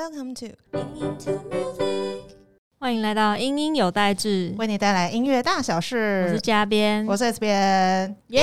[0.00, 0.56] Welcome to
[2.78, 6.32] 欢迎来到英英有代志，为你带来音乐大小事我。
[6.32, 8.40] 是嘉边，我是 S 边，耶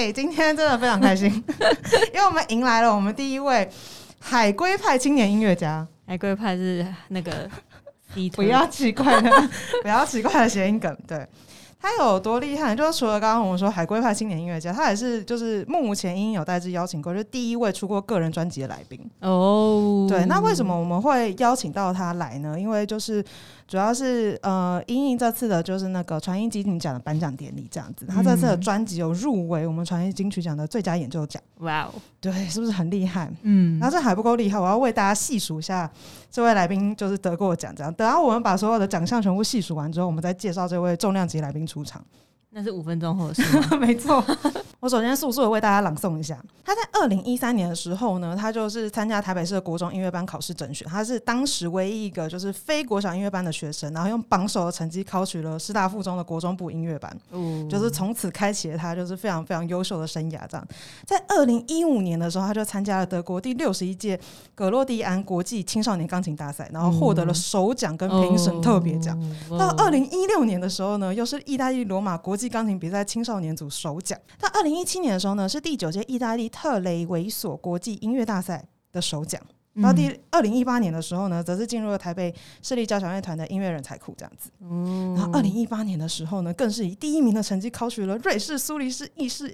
[0.00, 0.12] 耶！
[0.12, 1.28] 今天真的非常开心，
[2.12, 3.70] 因为我们迎来了我们第一位
[4.18, 5.86] 海龟派青年音乐家。
[6.08, 7.48] 海龟派是那个
[8.34, 9.30] 不要奇怪的，
[9.82, 10.98] 不要奇怪的谐音梗。
[11.06, 11.24] 对
[11.80, 19.00] 他有多厉害，就是除了刚刚我们说海龟派青年音乐家，他也是就是目前英有代志邀请过，就是第一位出过个人专辑的来宾。
[19.20, 20.06] 哦。
[20.08, 22.58] 对，那为什么我们会邀请到他来呢？
[22.60, 23.24] 因为就是
[23.66, 31.40] 主要是呃，英英这次的就是那个传音金曲奖的颁奖典礼这样子，他这次的专辑有入围我们传音金曲奖的最佳演奏奖。
[31.60, 33.30] 哇哦，对，是不是很厉害？
[33.42, 35.90] 嗯然后这还不够厉害，我要为大家细数一下
[36.30, 37.92] 这位来宾就是得过奖，这样。
[37.92, 42.04] 等到我们把所有的奖项全部细数完之后，我们再介绍这位重量级来宾出场。
[42.52, 43.42] 那是五分钟后的事？
[43.78, 44.24] 没错，
[44.80, 46.36] 我首先速速的为大家朗诵一下。
[46.64, 57.16] 他在二零一三年的时候呢，他就是参加台北市的国中音乐班考试甄选，他是当时唯一一个就是非国小音乐班的学生，然后用榜首的成绩考取了师大附中的国中部音乐班。
[57.30, 60.40] 嗯就是从此开启了他就是非常非常优秀的生涯。
[60.48, 60.66] 这样，
[61.06, 64.18] 在二零一五年的时候，他就参加了德国第六十一届
[64.56, 69.16] 格洛蒂安国际青少年钢琴大赛，然后获得了首奖跟评审特别奖。
[69.50, 74.18] 哦到二零一六年的时候呢，又是意大利罗马国际钢琴比赛青少年组首奖。
[74.38, 79.40] 到二零一七年的时候呢，是第九届意大利特雷维索国际音乐大赛的首奖。
[79.74, 84.50] 嗯到第二零一八年的时候呢，则是进入了台北市立交响乐团的音乐人才库这样子。
[84.60, 89.48] 嗯然后二零一八年的时候呢，更是以第一名的成绩考取了瑞士苏黎世艺术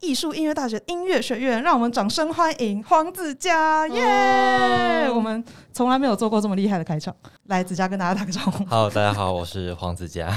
[0.00, 1.62] 艺术音乐大学音乐学院。
[1.62, 7.14] 让我们掌声欢迎黄子佳，耶、哦我们从来没有做过这么厉害的开场。
[7.44, 8.64] 来，子佳跟大家打个招呼。
[8.64, 10.34] Hello，大家好，我是黄子佳。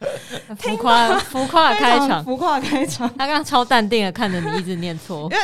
[0.58, 5.28] 浮夸 浮夸开场，浮夸开场，他刚刚超淡定的看着你一直念错，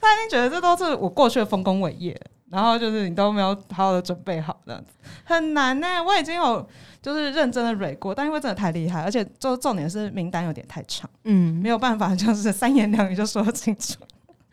[0.00, 2.14] 他已经觉得这都是我过去的丰功伟业，
[2.50, 4.90] 然后就是你都没有好好的准备好，这样子
[5.24, 6.68] 很难呢、我已经有
[7.00, 11.54] 就是认真的蕊过，但因为真的太厉害，而且就重点是名单有点太长，嗯。
[11.62, 13.96] 没有办法就是三言两语就说清楚，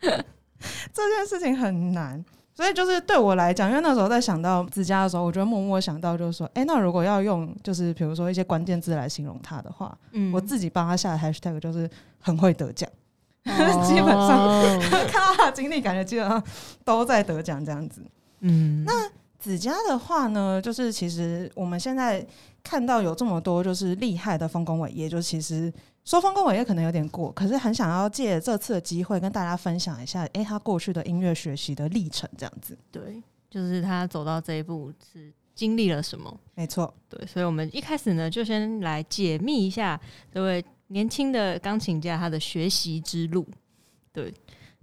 [0.00, 2.24] 这件事情很难。
[2.54, 11.88] 所以就是对我来讲，因为那时候在想到子佳的时候，我就默默想到，就是说，哎、那如果要用就是比如说一些关键字来形容他的话，嗯我自己帮他下的 hashtag 就是
[12.18, 12.88] 很会得奖。
[13.46, 14.78] 哦基本上
[15.08, 16.42] 看到他的经历，感觉基本上
[16.84, 18.04] 都在得奖这样子。
[18.40, 18.92] 嗯那
[19.38, 22.24] 子佳的话呢，就是其实我们现在
[22.62, 25.72] 看到有这么多就是厉害的丰功伟业，就其实
[26.04, 32.76] 说风跟我也可能有点过，可是很想要借这次的机会跟大家分享一下，诶，他过去的音乐学习的历程这样子。
[32.90, 36.34] 对，就是他走到这一步是经历了什么？
[36.54, 40.00] 没错，对，所以我们一开始呢，就先来解密一下
[40.32, 43.46] 这位年轻的钢琴家他的学习之路。
[44.12, 44.34] 对，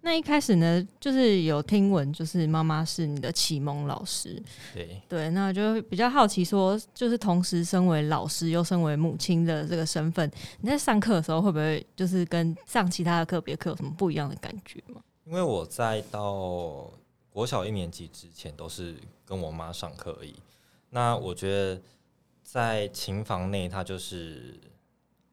[0.07, 4.41] 那一开始呢，就是有听闻，就是妈妈是你的启蒙老师。
[4.73, 10.31] 对，对，那就比较好奇说，就是同时身为老师又身为母亲的这个身份，
[10.61, 15.01] 你在上课的时候会不会就是跟上其他的个别课有什么不一样的感觉吗？
[15.25, 16.89] 因为我在到
[17.29, 18.95] 国小一年级之前都是
[19.25, 20.33] 跟我妈上课而已。
[20.89, 21.81] 那我觉得
[22.45, 24.57] 在琴房内，他就是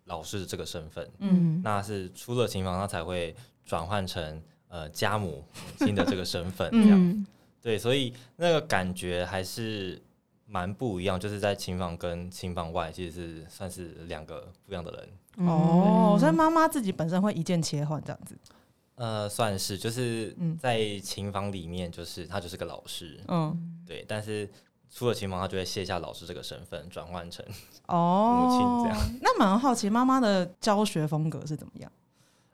[0.07, 4.43] 老师的这个身份，嗯那是出了琴房，他才会转换成
[4.75, 5.45] 呃家母
[5.79, 6.99] 母亲的这个身份，这样。
[6.99, 7.25] 嗯
[7.63, 9.99] 对，所以那个感觉还是
[10.47, 15.49] 蛮不一样，就是在琴房跟琴房外，其实是算是两个不一样的人。
[15.49, 18.37] 哦，所以嗯妈妈自己本身会一键切换这样子。
[18.97, 24.47] 呃，算是就是嗯在琴房里面，就是他就是个老师，嗯，对，但是
[24.91, 27.43] 出了琴房，他就会卸下老师这个身份，转换成
[27.87, 29.19] 哦，母亲这样。
[29.23, 31.91] 那蛮好奇妈妈的教学风格是怎么样？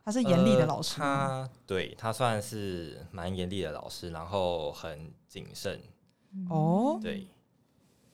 [0.04, 1.06] 她是严厉的老师呃？
[1.06, 5.80] 他对他算是蛮严厉的老师，然后很谨慎，
[6.48, 7.26] 哦，对。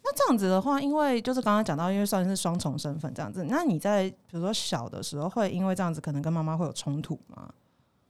[0.02, 7.52] 那这样子的话，因为就是刚刚讲到，因为算是双重身份这样子，那你在比如说小的时候，会因为这样子可能跟妈妈会有冲突吗？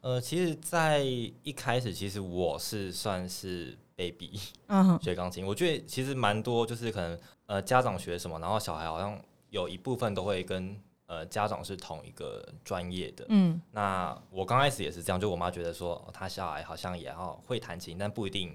[0.03, 5.47] 呃，其实，在一开始，其实我是算是 baby，嗯，学钢琴。
[5.47, 9.19] 我觉得其实蛮多，就是可能呃家长学什么，然后小孩好像
[9.51, 10.77] 有一部分都会跟
[11.07, 13.25] 呃家长是同一个专业的。
[13.29, 18.55] 嗯那我刚开始也是这样，就我妈觉得说，哦她小孩好像也要会弹琴，但不一定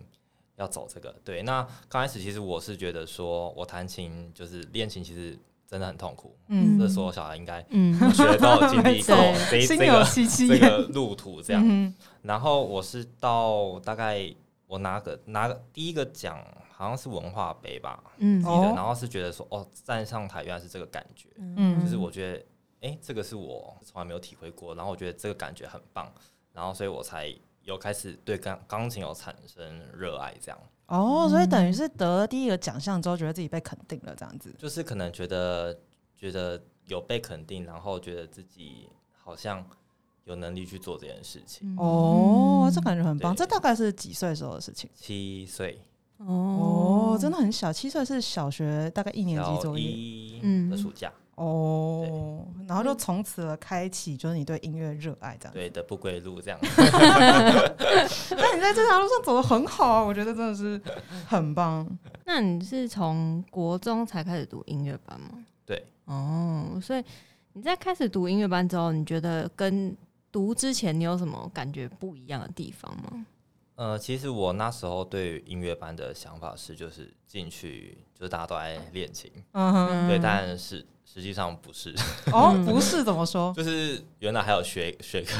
[0.57, 1.15] 要走这个。
[1.23, 5.37] 对，那刚开始其实我是觉得说，我弹琴就是练琴，其实
[5.67, 6.35] 真的很痛苦。
[6.47, 9.15] 嗯这所有小孩应该嗯学都有经历 过
[9.49, 10.05] 这这个
[10.47, 11.63] 这个路途这样。
[11.65, 14.31] 嗯然后我是到大概
[14.71, 16.41] 我拿个拿个第一个奖，
[16.71, 18.39] 好像是文化杯吧，嗯。
[18.39, 18.51] 记得。
[18.53, 18.73] 哦。
[18.73, 21.77] 然后是觉得说，哦，站上台原来是这个感觉，嗯。
[21.81, 26.09] 就是我觉得，哎，这个是我从来没有体会过，然后我觉得这个感觉很棒，
[26.53, 30.57] 然后所以我才有开始对钢钢琴有产生热爱，这样。
[30.85, 34.55] 哦，所以等于是得了第一个奖项之后，觉得自己被肯定了，这样子。
[34.57, 35.77] 就是可能觉得
[36.15, 38.89] 觉得有被肯定，然后觉得自己
[39.21, 39.67] 好像
[40.31, 41.75] 有能力去做这件事情。
[41.77, 43.35] 哦，这感觉很棒。
[43.35, 44.89] 这大概是几岁时候的事情？
[44.95, 45.79] 七岁
[46.17, 49.85] 哦，真的很小，七岁是小学大概一年级左右。
[50.43, 55.53] 嗯的暑假，哦，然后就从此了开启，就是你对音乐热爱这样。
[55.53, 56.59] 对的不归路这样。
[56.61, 60.79] 那你在这条路上走的很好啊，我觉得真的是
[61.27, 61.87] 很棒。
[62.25, 65.43] 那你是从国中才开始读音乐班吗？
[65.65, 67.03] 对，哦，所以
[67.53, 69.95] 你在开始读音乐班之后，你觉得跟
[70.31, 73.25] 读之前你有什么感觉不一样的地方吗？
[73.75, 81.95] 呃，其实我那时候对音乐班的想法是，就是进去就是大家都爱练琴，嗯哼，对，但是实际上不是，
[82.31, 83.51] 哦，不是怎么说？
[83.57, 85.33] 就是原来还有学 学科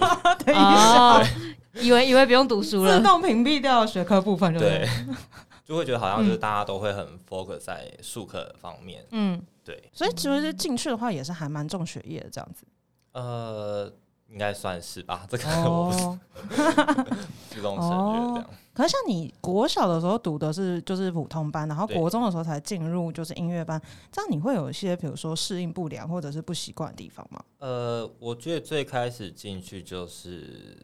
[0.00, 1.26] 要读，等一下，哦，
[1.74, 2.92] 以为以为不用读书了。
[2.92, 4.78] 自了，动屏蔽掉学科部分，对不对？
[4.78, 5.16] 对？，
[5.66, 12.64] 就会觉得好像就是大家都会很 focus 在术科方面，嗯，对，所以其实进去的话也是还蛮重学业的这样子。
[13.12, 13.92] 呃，
[14.34, 16.18] 应该算是吧，这个我不是哦，
[17.48, 18.50] 自动省略这样。
[18.74, 27.44] 可是像你国小的时候读的是就是普通班，然后国中的时候才进入就是音乐班，这样你会有一些比如说适应不良或者是不习惯的地方吗？
[27.60, 30.76] 呃，我觉得最开始进去就是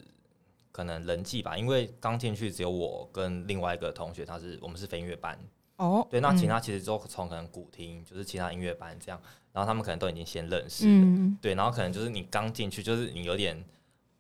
[0.71, 5.37] 可能人际吧，因为刚进去只有我跟另外一个同学，他是我们是非音乐班，
[5.79, 9.21] 哦，对，那嗯其他其实都从可能古听，就是其他音乐班这样，
[9.53, 13.63] 然后他们可能都已经先认识了，嗯，对，然后可能就是你刚进去，就是你有点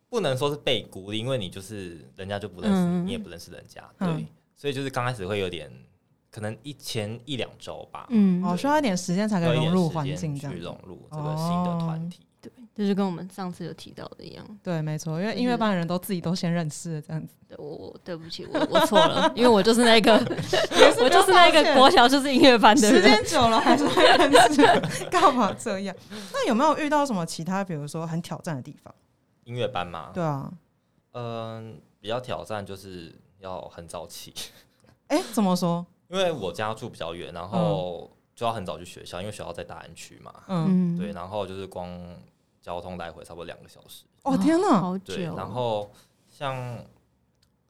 [0.09, 3.07] 不能说是被孤立，因为你就是人家就不认识你，嗯。
[3.07, 4.17] 你也不认识人家，嗯。
[4.17, 5.71] 对，所以就是刚开始会有点，
[6.31, 10.37] 可能一前一两周吧，嗯，哦，需要一点时间才可以融入环境。
[10.37, 12.21] 去融入这个新的团体。
[12.75, 14.59] 对，就是跟我们上次有提到的一样。
[14.63, 17.35] 对，没错，因为音乐班的人都自己都先认识了这样子。
[17.49, 20.15] 对我我对不起，我我错了，因为我就是那个，
[21.03, 23.03] 我就是那个国小就是音乐班的时。
[23.03, 24.63] 间久了还是会认识，
[25.11, 25.95] 干嘛这样？
[26.33, 28.95] 那有没有遇到什么其他，比如说很挑战的地方？
[29.45, 30.53] 音乐班嘛，对啊，
[31.13, 34.33] 嗯，比较挑战就是要很早起，
[35.09, 35.85] 哎、怎么说？
[36.09, 41.89] 因为我家住比较远，然后就要很早去学校，因为学校在大安区嘛，嗯，嗯，对，然后就是光
[42.61, 45.37] 交通来回差不多两个小时，哦天哪，好对，久。
[45.37, 45.91] 然后
[46.29, 46.85] 像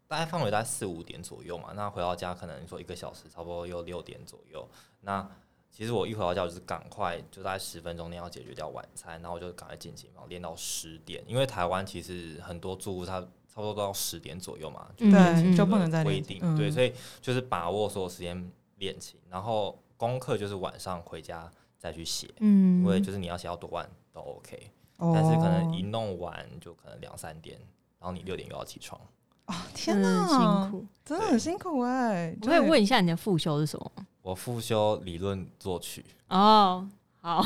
[0.08, 4.68] 大概范围大概四五点左右嘛，那回到家可能说一个小时，差不多又六点左右。
[5.02, 5.28] 那
[5.70, 27.58] 其实我一回到家就是赶快就大概十分钟内要解决掉晚餐，然后就赶快进琴房练到十点，因为台湾其实很多住户他差不多都要十点左右嘛，对，嗯就不能再规练定，对，所以以就是把握所有时间练琴，然后功课就是晚上回家再去写，嗯，因为就是你要写到多晚都 OK，哦但是可能一弄完就可能两三点，
[27.98, 29.00] 然后你六点又要起床。
[29.46, 30.28] 哦天真的哪，
[30.62, 30.86] 辛苦。
[31.04, 33.90] 真的很辛苦哎、我可以问一下你的副修是什么？
[34.22, 36.86] 我复修理论作曲，哦，
[37.20, 37.42] 好，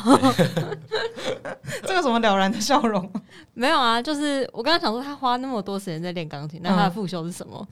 [1.82, 3.10] 这个什么了然的笑容？
[3.54, 7.66] 没有啊，就是我刚刚想说他花那么多时间在练钢琴，那他的副修是什么？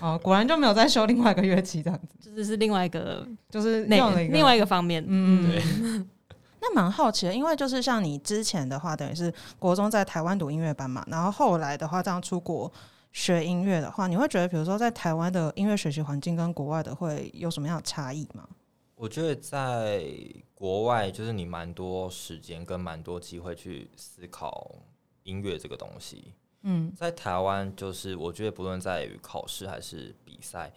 [0.00, 5.04] 哦，果然就没有再修另外一个乐器这样子，就是是另外一个就是那用了一个另外一个方面。
[5.06, 6.06] 嗯，对
[6.68, 12.70] 那蛮好奇的，因为就是像你之前的话，等于是国中在台湾读音乐班嘛，然后后来的话这样出国
[13.12, 18.48] 学音乐的话，你会觉得比如说在台湾的音乐学习环境跟国外的会有什么样的差异吗？
[18.96, 20.10] 我觉得在
[20.54, 24.74] 国外就是你蛮多时间跟蛮多机会去思考
[25.22, 30.72] 音乐这个东西，嗯在台湾就是我觉得不论在于考试还是比赛，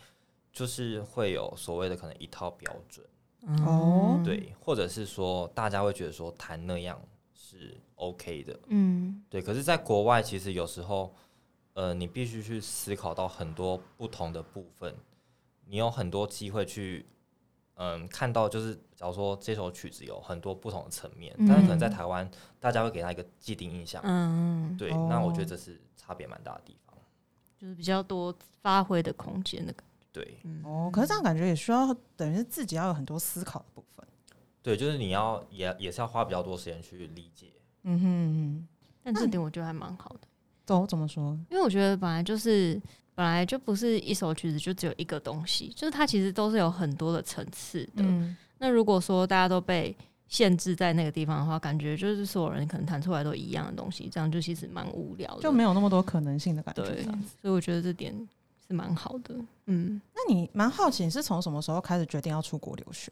[0.52, 3.06] 就是会有所谓的可能一套标准，
[3.48, 4.22] 哦。
[4.24, 7.00] 对，或者是说大家会觉得说弹那样
[7.34, 9.24] 是 OK 的，嗯。
[9.29, 11.13] 对，可是，在国外其实有时候，
[11.74, 14.96] 呃，你必须去思考到很多不同的部分，
[15.65, 17.05] 你有很多机会去，
[17.75, 22.29] 嗯，看到就是，假如说这首曲子有很多不同的层面，但是可能在嗯台湾，
[22.60, 26.98] 大家会给他一个既定印象，嗯，对，那我觉得哦这是差别蛮大的地方，
[27.58, 34.06] 就是比较多发挥的空间的感对，嗯哦，可是这样感觉也需要等于是自己要有很多思考的部分。
[34.62, 37.48] 对，就是你要也也是要花比较多时间去理解，
[37.84, 38.68] 嗯哼嗯哼，
[39.04, 40.28] 但这点我觉得还蛮好的，
[40.66, 41.38] 都怎么说？
[41.50, 42.82] 因为我觉得本来就是
[43.16, 48.04] 本来就不是一首曲子就只有一个东西，就是它其实都是有很多的层次的。
[48.04, 49.96] 嗯那如果说大家都被
[50.28, 56.84] 限制在那个地方的话，感觉就是所有人可能弹出来都一样的东西，这样就其实蛮无聊的，就没有那么多可能性的感觉。
[56.84, 58.13] 对这样，所以我觉得这点
[58.70, 59.34] 是蛮好的。
[59.66, 63.12] 嗯，那你蛮好奇，你是从什么时候开始决定要出国留学？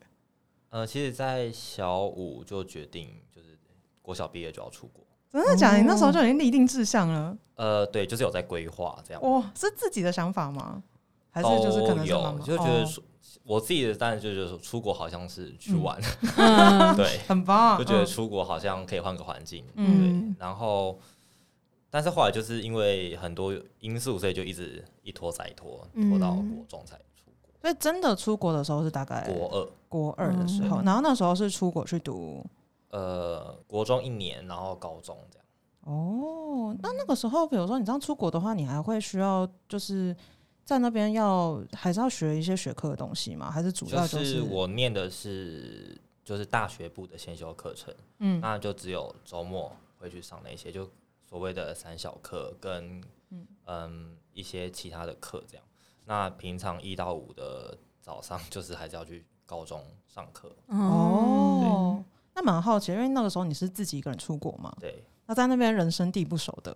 [0.69, 3.57] 呃，其实，在小五就决定就是
[4.03, 5.77] 国小毕业就要出国，真的假的？
[5.77, 7.35] 哦你那时候就已经立定志向了？
[7.55, 9.23] 呃，对，就是有在规划这样。
[9.23, 10.83] 哇，是自己的想法吗？
[11.31, 12.85] 还是就是可能有，就觉得
[13.43, 15.99] 我自己的当然就觉得说出国好像是去玩，
[16.37, 20.35] 嗯 对，很棒，就觉得嗯出国好像可以换个环境，嗯。
[20.37, 20.99] 然后，
[21.97, 27.49] 但是后来就是因为很多因素，所以就一直一拖再拖，拖到嗯国中才出国。
[27.59, 32.45] 所以真的出国的时候是大概国二，国二的时候，嗯然后那时候是出国去读。
[32.91, 35.45] 呃，国中一年，然后高中这样。
[35.85, 40.15] 哦，那那个时候，比如说你这样出国的话，你还会需要就是
[40.63, 43.49] 在那边要还是要学一些学科的东西吗？
[43.49, 50.87] 还是主要就是我念的是就是大学部的先修课程，嗯那就只有周末会去上那些就
[51.29, 53.01] 所谓的三小课跟
[53.65, 55.65] 嗯一些其他的课这样。
[56.05, 62.03] 那平常一到五的早上 就是还是要去高中上课，哦，
[62.33, 66.75] 那蛮好奇，因为那个时候你是自己一个人出国嘛，对，那在那边人生地不熟的，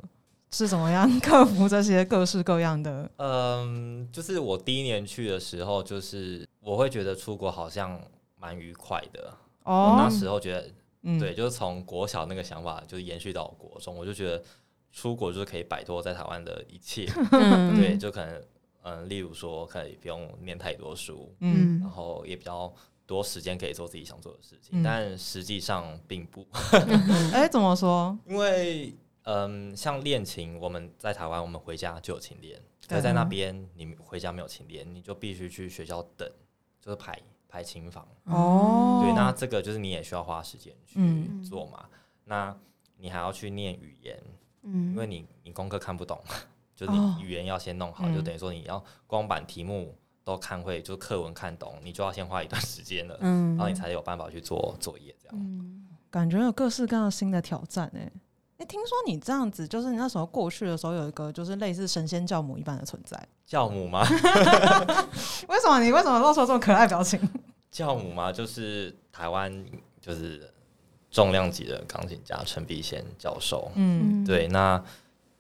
[0.51, 3.10] 是怎么样克服这些各式各样的？
[3.17, 8.01] 嗯，就是我第一年去的时候，就是我会觉得出国好像
[8.36, 9.34] 蛮愉快的。
[9.63, 10.70] 哦那哦，时候觉得，
[11.03, 11.20] 嗯。
[11.20, 14.43] 对，就是从国小那个想法，就是延续到国中，我就觉得
[14.91, 18.43] 出国就是可以摆脱在台湾的一切， 嗯对，就可能，
[18.84, 21.79] 嗯，例如说，可以不用念太多书，嗯。
[21.79, 22.74] 然后也比较
[23.05, 24.62] 多时间可以做自己想做的事嗯。
[24.62, 26.46] 情，但实际上并不，
[27.34, 28.17] 哎、怎么说？
[28.25, 28.93] 因为，
[29.24, 36.29] 嗯，像练琴，我们在台湾，我们回家就有琴练，可在那边你回家没有琴练，你就必须去学校等，
[36.79, 37.17] 就是排
[37.51, 38.08] 排琴房。
[38.24, 41.43] 哦，对，那这个就是你也需要花时间去嗯。
[41.43, 41.86] 做嘛。
[42.24, 42.55] 那
[42.98, 44.17] 你还要去念语言，
[44.62, 44.91] 嗯。
[44.91, 46.17] 因为你你功课看不懂，
[46.74, 48.15] 就你语言要先弄好，嗯。
[48.15, 49.93] 就等于说你要光板题目
[50.24, 53.58] 都看会，就课文看懂，你就要先花一段时间了，嗯。
[53.58, 55.38] 然后你才有办法去做作业这样。
[55.38, 55.89] 嗯。
[56.10, 58.12] 感觉有各式各样新的挑战哎、
[58.62, 63.20] 哎、听说你这样子，就是你那时候过去的时候，有一个就是类似神仙教母一般的存在。
[63.44, 64.06] 教母吗？
[65.50, 67.20] 为什么你为什么露出这么可爱表情？
[67.72, 68.32] 教母吗？
[68.32, 69.51] 就是台湾
[70.00, 70.48] 就是
[71.10, 73.72] 重量级的钢琴家陈碧贤教授。
[73.74, 74.80] 嗯对，那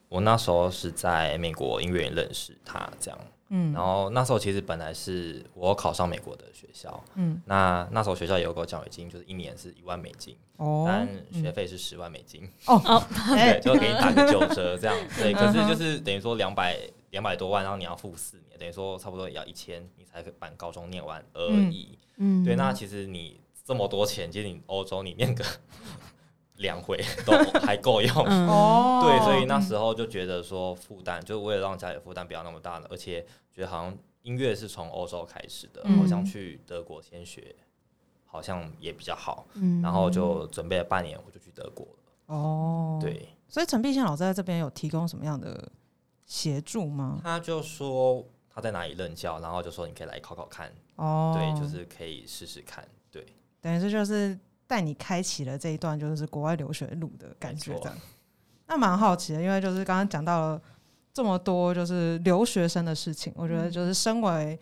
[0.09, 3.19] 我那时候是在美国音乐院认识他，这样。
[3.51, 3.71] 嗯。
[3.71, 7.39] 然后那时候其实本来是我考上美国的学校，嗯。
[7.45, 12.81] 那那时候学校也有给我奖学金，就是一年是一万美金，哦但学费是十万美金，哦。
[13.29, 14.97] 对，就给你打个九折这样。
[15.17, 16.77] 对，可是就是等于说两百
[17.11, 21.99] 两百多万，然后你要付四年，等于说差不多也要一千，你才可以把高中念完而已。
[22.17, 22.43] 嗯。
[22.43, 25.45] 对，那其实你这么多钱，其实你欧洲你念个
[26.61, 28.25] 两回都还够用。
[28.25, 37.55] 嗯 哦，对，所以那时候就觉得说负担，就为了让家里负担不要那么大了，而且觉得好像音乐是从欧洲开始的，嗯好像去德国先学，
[38.25, 39.47] 好像也比较好。
[39.55, 42.35] 嗯然后就准备了半年，我就去德国了。
[42.35, 45.69] 哦，，对，所以陈碧宪老师在这边有提供什么样的
[46.25, 47.19] 协助吗？
[47.23, 53.25] 他就说他在哪里任教，然后就说你可以来考考看，哦，对，就是可以试试看，对，
[53.59, 54.39] 等于这就是
[54.71, 57.97] 带你开启了这一段就是国外留学路的感觉，这样。
[58.67, 60.61] 那蛮好奇的，因为就是刚刚讲到了
[61.13, 64.57] 这么多就是留学生的事情，我觉得就是身为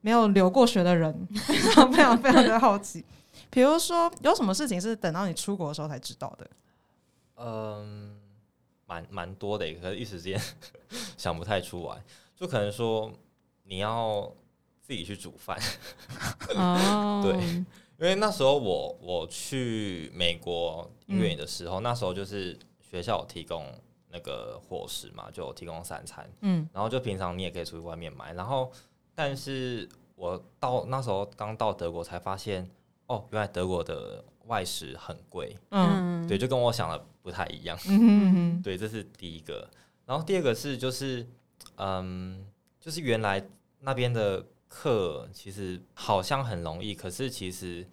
[0.00, 1.14] 没有留过学的人，
[1.46, 3.04] 非常非常非常的好奇。
[3.48, 6.50] 比如说，有什么事情是等到你出国的时候才知道的？
[7.36, 8.16] 嗯，
[8.84, 10.40] 蛮蛮多的，可是一时间
[11.16, 12.02] 想不太出来，
[12.34, 13.12] 就可能说
[13.62, 14.28] 你要
[14.82, 15.56] 自己去煮饭。
[16.56, 17.64] 哦 对
[17.98, 23.66] 因为那时候我我去美国音乐院的时候，那时候就是学校有提供
[24.10, 26.68] 那个伙食嘛，就有提供三餐，嗯。
[26.72, 28.70] 然后就平常你也可以出去外面买，然后
[29.14, 32.68] 但是我到那时候刚到德国才发现，
[33.06, 36.26] 哦，原来德国的外食很贵，嗯。
[36.28, 38.62] 对，就跟我想的不太一样，嗯哼哼。
[38.62, 39.66] 对，这是第一个，
[40.04, 41.26] 然后第二个是就是
[41.76, 42.46] 嗯，
[42.78, 43.42] 就是原来
[43.80, 47.86] 那边的课其实好像很容易，可是其实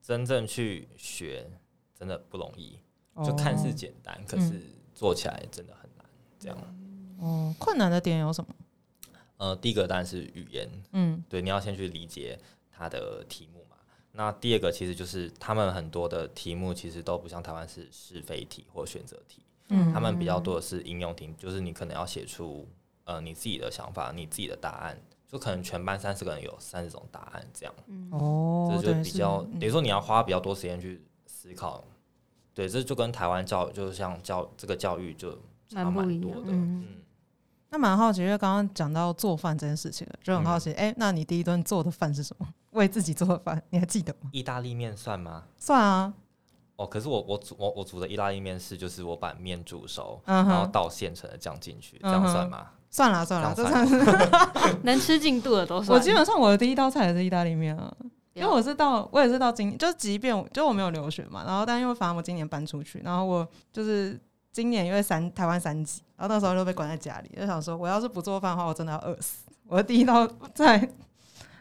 [0.00, 1.50] 真正去学
[1.94, 2.78] 真的不容易，
[3.24, 4.62] 就看似简单，可是
[4.94, 6.06] 做起来真的很难。
[6.38, 6.56] 这样，
[7.18, 8.54] 哦，困难的点有什么？
[9.36, 12.38] 呃，第一个当然是语言，嗯对，你要先去理解
[12.70, 13.76] 它的题目嘛。
[14.12, 22.68] 那第二个其实就是他们很多的题目其实都不像台湾是是非题或选择题，嗯他们比较多的是应用题，就是你可能要写出
[23.04, 25.00] 呃你自己的想法、你自己的答案，
[25.30, 27.74] 就可能全班三十个人有三十种答案这样，
[28.10, 31.84] 哦，这就比较是等于说你要花比较多时间去思考。
[32.52, 35.30] 对，这就跟台湾教就是像教这个教育就
[35.68, 36.86] 差蛮多的，嗯嗯。
[37.70, 42.48] 那蛮好奇，因为刚刚讲到做饭这件事情了，就很好奇，哎、那你第一顿做的饭是什么？
[42.72, 44.28] 为自己做的饭，你还记得吗？
[44.32, 45.44] 意大利面算吗？
[45.56, 46.12] 算啊，
[46.74, 52.72] 哦，可是我我煮我我煮的意大利面是就是我把面煮熟，嗯然后倒现成的酱进去，这样算吗？
[52.90, 53.98] 算了算了，这这算是
[54.84, 55.96] 能吃进肚的都算。
[55.98, 57.90] 我基本上我的第一道菜也是意大利面啊。
[58.32, 64.18] 因为我是到我也是到今，就是即便就我没有留学嘛，然后但因为反正我今年搬出去，然后我就是
[64.52, 69.44] 今年因为三台湾三级，然后那时候就被关在家里，就想说我要是不做饭的话，我真的要饿死。
[69.66, 70.88] 我的第一道菜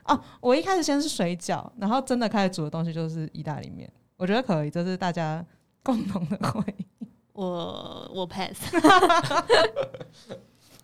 [0.06, 5.44] 哦，我一开始先是水饺，然后真的开始煮的东西就是意大利面，我觉得可以，这是大家
[5.84, 6.86] 共同的回忆。
[7.34, 8.58] 我我 pass，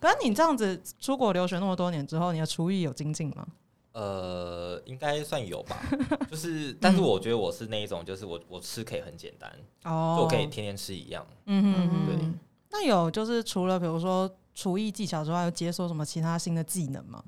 [0.05, 3.45] 可是你这样子出国留学那么多年之后，你的厨艺有精进吗？
[3.93, 5.81] 呃，应该算有吧，
[6.29, 9.49] 就是，但是我觉得我是那一种，就是我我吃可以很简单，
[9.85, 11.25] 哦就我可以天天吃一样。
[11.45, 12.31] 嗯哼哼对。
[12.71, 17.23] 那有就是除了比如说厨艺技巧之外，有解锁什么其他新的技能吗？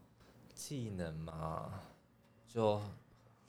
[0.54, 1.70] 技能嘛，
[2.54, 2.82] 就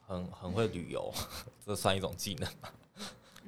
[0.07, 1.13] 很很会旅游，
[1.67, 2.73] 这算一种技能吧。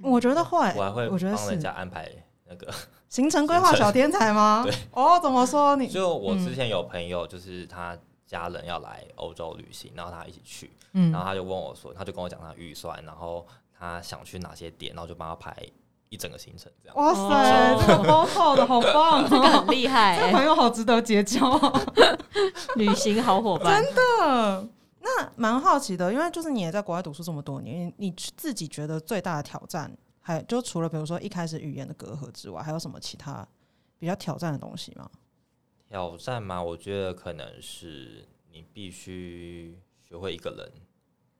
[0.02, 2.10] 我觉得会，我还会我觉得帮人家安排
[2.50, 2.70] 那个。
[3.08, 4.62] 行程规划小天才吗？
[4.66, 4.74] 对。
[4.92, 5.88] 哦，怎么说你？
[5.88, 15.56] 就我嗯之前有朋友，就是他家人要来欧洲旅行，然后他一起去，嗯然后他就问我说，他就跟我讲他预算，然后他想去哪些点，然后就帮他排
[16.08, 16.96] 一整个行程这样。
[16.96, 19.64] 哇塞，哦这个包套的好棒这个哦！
[19.66, 21.80] 很厉害这个欸，朋友好值得结交哦。
[22.76, 23.82] 旅行好伙伴。
[23.82, 24.68] 真的，
[25.00, 33.46] 那蛮好奇的，因为就是你也在国外读书这么多年，你自己觉得最大的挑战，还就除了比如说一开始语言的隔阂之外，还有什么其他
[33.98, 35.10] 比较挑战的东西吗？
[35.88, 40.72] 挑战嘛，我觉得可能是你必须学会一个人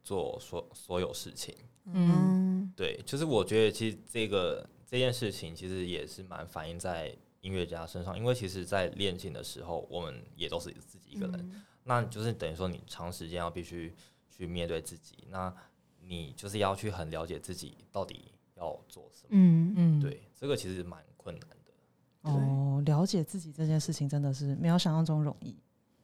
[0.03, 1.55] 做所所有事情。
[1.85, 13.95] 嗯，对，就是我觉得其实这个这件事情其实也是蛮反映在音乐家身上，因为其实，在练琴的时候，我们也都是自己一个人，嗯那就是等于说你长时间要必须
[14.29, 15.53] 去面对自己，那
[16.03, 18.31] 你就是要去很了解自己到底
[18.61, 19.29] 要做什么。
[19.31, 22.31] 嗯嗯，对，这个其实蛮困难的。
[22.31, 25.57] 哦，了解自己这件事情真的是没有想象中容易。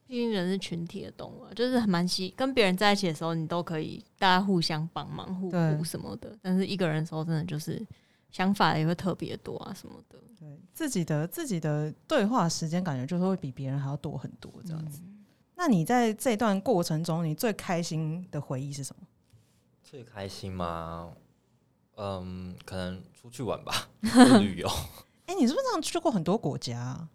[0.06, 6.36] 毕竟人是群体的动物啊，就是蛮喜跟别人在一起的时候，你都可以大家互相帮忙、互补什么的。
[6.40, 7.84] 但是一个人的时候，真的就是
[8.30, 10.18] 想法也会特别多啊什么的。
[10.38, 15.02] 对自己的自己的对话时间，感觉就是会比别人还要多很多这样子。
[15.56, 19.06] 那你在这段过程中，你最开心的回忆是什么？
[19.82, 21.12] 最开心吗？
[21.96, 23.88] 嗯，可能出去玩吧，
[24.40, 24.68] 旅游。
[25.26, 27.08] 哎、你是不是这样去过很多国家、啊？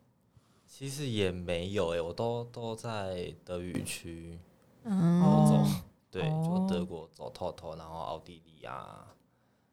[0.67, 4.39] 其实也没有哎、我都都在德语区
[4.83, 5.67] 嗯，哦
[6.09, 9.05] 对，哦就德国走透透，然后奥地利啊，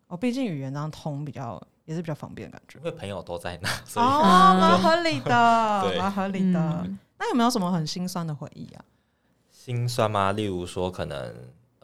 [0.09, 2.85] 哦，毕竟语言这样通比较也是比较方便的感觉因。
[2.85, 4.21] 为朋友都在那， 所以、哦，
[4.61, 6.61] 蛮合理的，对蛮合理的。
[6.85, 8.85] 嗯那有没有什么很心酸的回忆啊？
[9.51, 10.31] 心酸吗？
[10.31, 11.35] 例如说，可能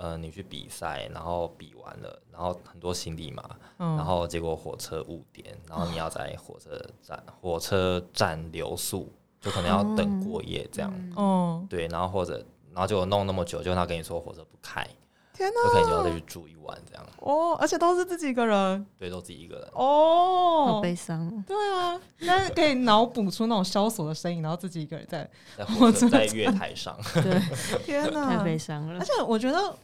[0.05, 3.43] 呃，你去比赛，然后比完了，然后很多行李嘛，
[3.79, 10.93] 嗯，然后结果火车误点，然后你要在火车站火车站留宿，就可能要等过夜这样。
[10.95, 14.87] 嗯哦，对，然后或者然后就弄那么久，就他跟你说火车不开，
[15.33, 17.07] 天就可能就要再去住一晚这样。
[17.21, 20.67] 哦，而且都是自己一个人对，都自己一个人哦。
[20.67, 20.81] 好哦。
[20.83, 21.45] 悲伤哦。
[21.47, 25.31] 对啊，那可以脑补出那种萧索的声音，然后自己一个人在。
[25.57, 27.41] 在火车在月台上， 对，
[27.85, 29.05] 天哪，太悲伤了而。
[29.05, 29.75] 且我觉得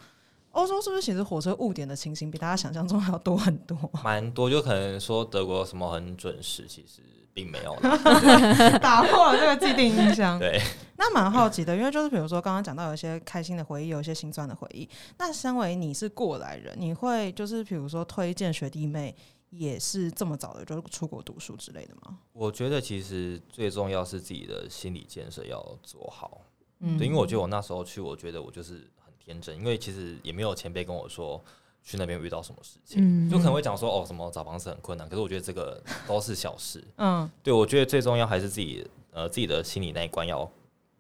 [0.53, 3.77] 欧洲是不是其实火车误点的情形比大家想象中还要多很多？
[4.03, 7.97] 蛮多，就可能说德国什么很准时，其实并没有啦。
[8.83, 10.39] 打破了这个既定印象。
[10.39, 10.61] 对，
[10.97, 14.89] 那蛮好奇的，因为就是比如说刚刚讲到有一些开心的回忆，有一些心酸的回忆。
[15.19, 19.15] 那身为你是过来人，你会就是比如说推荐学弟妹
[19.51, 22.19] 也是这么早的就出国读书之类的吗？
[22.33, 26.41] 我觉得其实最重要是自己的心理建设要做好。
[26.81, 29.00] 嗯对，因为我觉得我那时候去，我觉得我就是很
[29.33, 31.43] 天真，因为其实也没有前辈跟我说
[31.83, 36.83] 去那边遇到什么事情，嗯就可能会讲说哦什么找房子很困难，可是我觉得这个都是小事。
[36.99, 40.51] 嗯对，我觉得最重要还是自己呃自己的心理那一关要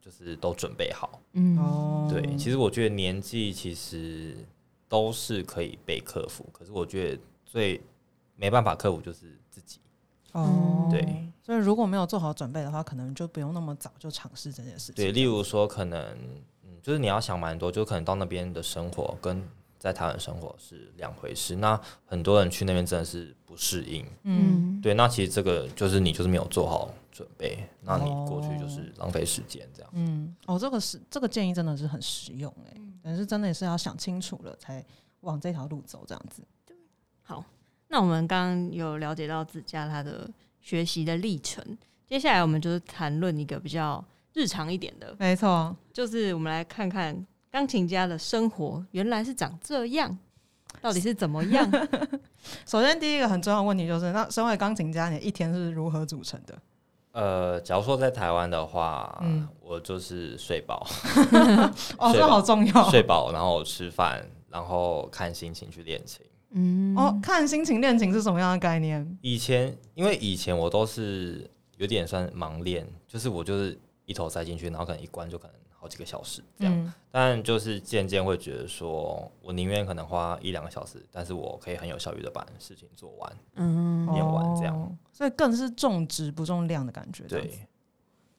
[0.01, 1.21] 就是都准备好。
[1.33, 4.37] 嗯，哦，对，其实我觉得年纪其实
[4.89, 7.81] 都是可以被克服，可是我觉得最
[8.37, 9.79] 没办法克服就是自己。
[10.33, 14.95] 哦，对，所以如果没有做好准备的话，可能就不用那么早就尝试这件事情。
[14.95, 16.41] 对，例如说可能嗯，
[16.83, 19.43] 就是你要想蛮多，就可能到那边的生活跟
[19.79, 21.57] 在台湾生活是两回事。
[21.57, 24.07] 那很多人去那边真的是不适应。
[24.25, 29.91] 嗯，对，那其实这个就是你就是没有做好准备，那你过去就哦是浪费时间这样。
[29.95, 34.85] 嗯，哦，这个是这个建议真的是很实用哎、嗯但是真的也是要想清楚了才
[35.21, 36.43] 往这条路走这样子。
[37.23, 37.43] 好，
[37.89, 41.65] 那我们刚刚有了解到自家他的学习的历程，
[42.07, 50.19] 接下来我们就是谈论一个比较日常一点的，没错，就是我们来看看钢琴家的生活原来是长这样。
[50.81, 51.69] 到底是怎么样？
[52.65, 56.57] 首先第一个很重要的问题就是，那身为钢琴家，你一天是如何组成的？
[57.13, 60.87] 呃，假如说在台湾的话，嗯我就是睡饱，
[61.99, 66.25] 哦，这好重要睡饱，然后吃饭，然后看心情去练琴。
[66.53, 67.19] 嗯，哦。
[67.21, 69.19] 看心情练琴是什么样的概念？
[69.23, 73.77] 以前因为以前我都是有点算盲练，就是我就是
[74.11, 76.75] 一头塞进去，然后可能一关就可能好几个小时这样。
[76.75, 83.37] 嗯但就是渐渐会觉得说，我宁愿可能花一两个小时，但是我可以很有效率的把事情做完。
[83.55, 87.25] 嗯，念完这样哦，所以更是重质不重量的感觉。
[87.25, 87.67] 对，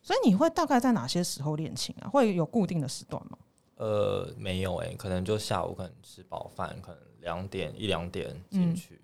[0.01, 2.07] 所以你会大概在哪些时候练琴啊？
[2.07, 3.37] 会有固定的时段吗？
[3.75, 9.01] 呃，没有诶、可能就下午可能吃饱饭，可能两点一两点进去，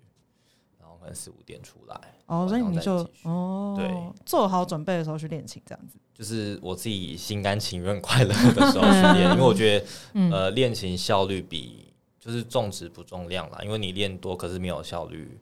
[0.80, 2.00] 然后可能四五点出来。
[2.24, 3.90] 哦，所以你就哦，对，
[4.24, 5.98] 做好准备的时候去练琴，这样子。
[6.18, 15.38] 就是我自己心甘情愿、快乐的时候去练， 因为我觉得，嗯呃，练琴效率比就是重质不重量啦，因为你练多可是没有效率，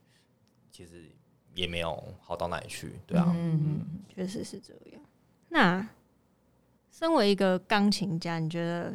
[0.71, 1.11] 其实
[1.55, 3.33] 也没有好到哪里去，对啊。
[3.35, 3.81] 嗯，
[4.15, 5.01] 确实是这样。
[5.49, 5.89] 那
[6.93, 8.93] 身为一个钢琴家，你觉得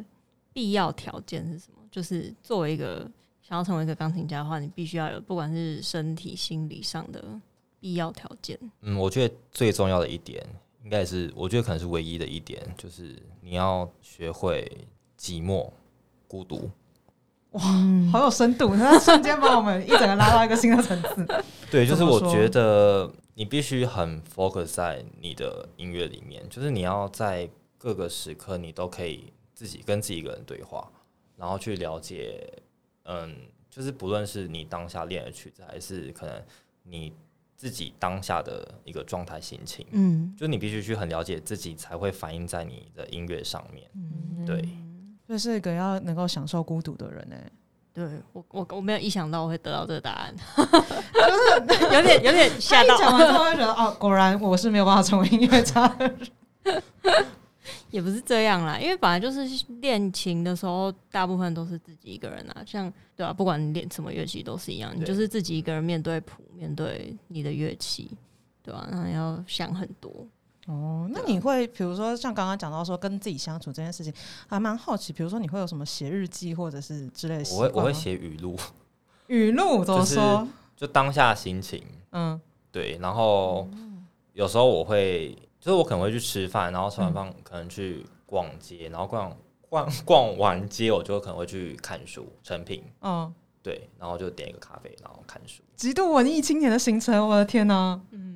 [0.53, 1.79] 必要条件是什么？
[1.89, 3.09] 就是作为一个
[3.41, 7.41] 想要成为一个钢琴家的话，你必须要有不管是身体、心理上的
[7.79, 8.55] 必要条件。
[8.81, 10.45] 嗯，我觉得最重要的一点，
[10.83, 14.69] 应该是我觉得可能是唯一的一点，就是你要学会
[15.19, 15.69] 寂寞、
[16.27, 16.69] 孤独。
[17.51, 17.61] 哇
[18.11, 21.27] 好有深度，那瞬间把我们一整个拉到一个新的层次。
[21.69, 30.89] 对，就是我觉得你必须很 focus 在你的音乐里面，就是你要在各个时刻你都可以自己跟自己一个人对话，
[31.35, 32.49] 然后去了解，
[33.03, 33.35] 嗯，
[33.69, 36.41] 就是不论是你当下练的曲子，还是可能
[36.83, 37.13] 你
[37.61, 43.87] 自己当下的一个状态心情，嗯，就你必须去很了解自己，才会反映在你的音乐上面。
[44.47, 44.67] 对，
[45.27, 47.35] 这是一个要能够享受孤独的人呢、
[47.93, 50.35] 对我我我没有意想到我会得到这个答案，
[51.93, 52.95] 有点有点吓到。
[52.95, 57.25] 一讲完之后，会觉得哦，果然我是没有办法成为音乐家的人。
[57.89, 59.47] 也不是这样啦，因为本来就是
[59.81, 68.09] 练琴的时候，大部分都是自己一个人啊，像对啊，不管你练什么乐器都是一样，你就是自己一个人面对谱，面对你的乐器，
[68.63, 70.11] 对吧、然后要想很多。
[70.67, 74.13] 哦，那你会比如说像刚刚讲到说跟自己相处这件事情，
[74.47, 78.55] 还蛮好奇，比如说你会有什么写日记或者是之类的习我会我会写语录，
[79.27, 80.47] 语录怎么就是说？
[80.75, 83.67] 就当下心情，嗯对，然后
[84.33, 89.31] 有时候我会，就是我可能会去吃饭，然后吃完饭可能去逛街，然后逛
[89.69, 95.61] 逛 逛完街，我就可能会去看书成品，嗯，对，然后就点一个咖啡，然后看书。
[95.75, 98.01] 极度文艺青年的行程，我的天哪！
[98.11, 98.35] 嗯，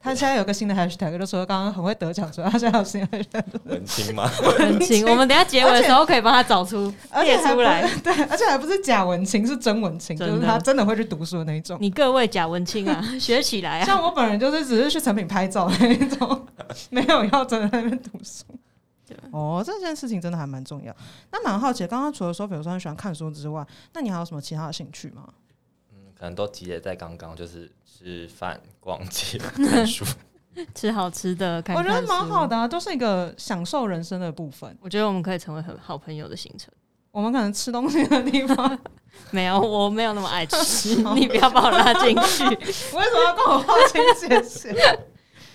[0.00, 4.30] 他现在有个新的 hashtag，就说刚刚很会得奖，所以他现在有新的 hashtag， 文青吗？
[4.58, 7.82] 文青，我们等下结尾的时候可以帮他找出列而且还不出来。
[8.02, 11.76] 对， 而且还不是假文青，是真文青，就是他真的会去读书的那一种。
[11.80, 13.84] 你各位假文青啊， 学起来啊！
[13.84, 16.46] 像我本人就是只是去成品拍照的那一种，
[16.90, 18.44] 没有要真的在那边读书
[19.06, 19.16] 对。
[19.32, 20.94] 哦，这件事情真的还蛮重要。
[21.32, 25.24] 那蛮好奇，刚刚除了说，比如说很喜欢看书之外，那你还有什么其他的兴趣吗？
[26.18, 30.04] 嗯，可能都集结在刚刚，就是吃饭、逛街、看书。
[30.74, 34.76] 吃好吃的，看我觉得蛮好的、啊，都是一个享受人生的部分。
[34.80, 36.72] 我觉得我们可以成为很好朋友的行程。
[37.12, 38.78] 我们可能吃东西的地方，
[39.30, 42.44] 没有，我没有那么爱吃， 你不要把我拉进去。
[42.44, 44.74] 为什么要跟我划清界限？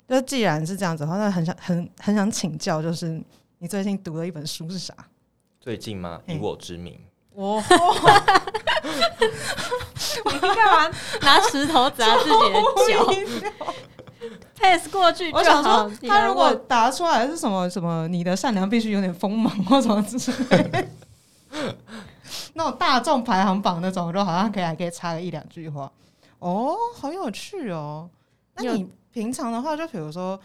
[0.07, 3.21] 就既然是这样子的话，那很想很很想请教，就是
[3.59, 4.95] 你最近读的一本书是啥？
[5.59, 6.21] 最近吗？
[6.27, 6.99] 嗯以我之名，
[7.35, 7.61] 我
[10.31, 12.93] 你干嘛拿石头砸自己的脚
[14.55, 15.63] ？pass 过去就我想。
[15.63, 20.17] 说，他如果答出来是什么什么，你的善良必须有点锋芒或什么之
[20.49, 20.85] 类的，
[22.53, 25.91] 那种大众排行榜那种，就好像可以还可以插个一两句话。
[26.39, 28.09] 哦，好有趣哦。
[28.55, 30.39] 那你平常的话，就比如说，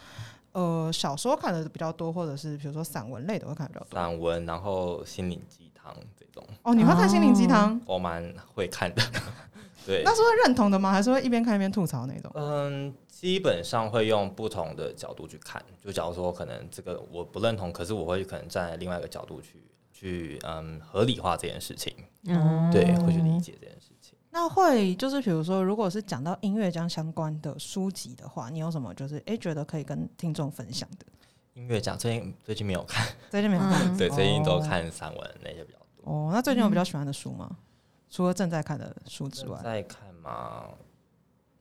[0.53, 3.99] 呃，小说看的比较多，或者是比如说散文类的会看的比较多。
[3.99, 7.79] 散文，然后心灵鸡汤这种，哦，你会看心灵鸡汤？
[7.85, 9.01] 我蛮会看的。
[9.85, 10.91] 对，那是会认同的吗？
[10.91, 12.31] 还是会一边看一边吐槽那种？
[12.35, 15.63] 嗯，基本上会用不同的角度去看。
[15.83, 24.15] 就假如说可能这个我不认同，可是我会可能站在另外一个角度去去嗯合理化这件事情，嗯，对，会去理解这件事情。
[24.29, 31.05] 那会就是比如说，如果是讲到音乐这样相关的书籍的话，你有什么就是哎、诶觉得可以跟听众分享的？
[31.55, 35.78] 音乐奖最近最近没有看，最近没有看、嗯 对，最近都哦看散文那些比较多。
[36.09, 36.29] 哦。
[36.33, 37.49] 那最近有比较喜欢的书吗？
[38.09, 40.63] 除了正在看的书之外，在看吗？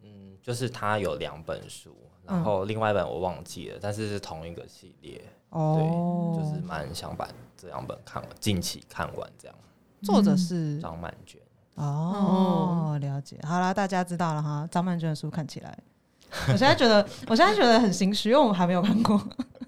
[0.03, 1.95] 嗯，就是他有两本书，
[2.27, 9.57] 嗯然后另外一本我忘记了，但是是同一个系列，哦，就是蛮想把这两本看完，近期看完这样。
[10.03, 11.41] 作者是张曼娟，
[11.75, 13.39] 哦，了解。
[13.43, 14.67] 好啦，大家知道了哈。
[14.71, 15.79] 张曼娟的书看起来，
[16.49, 19.21] 我现在觉得，我现在觉得很心虚，因为我还没有看过，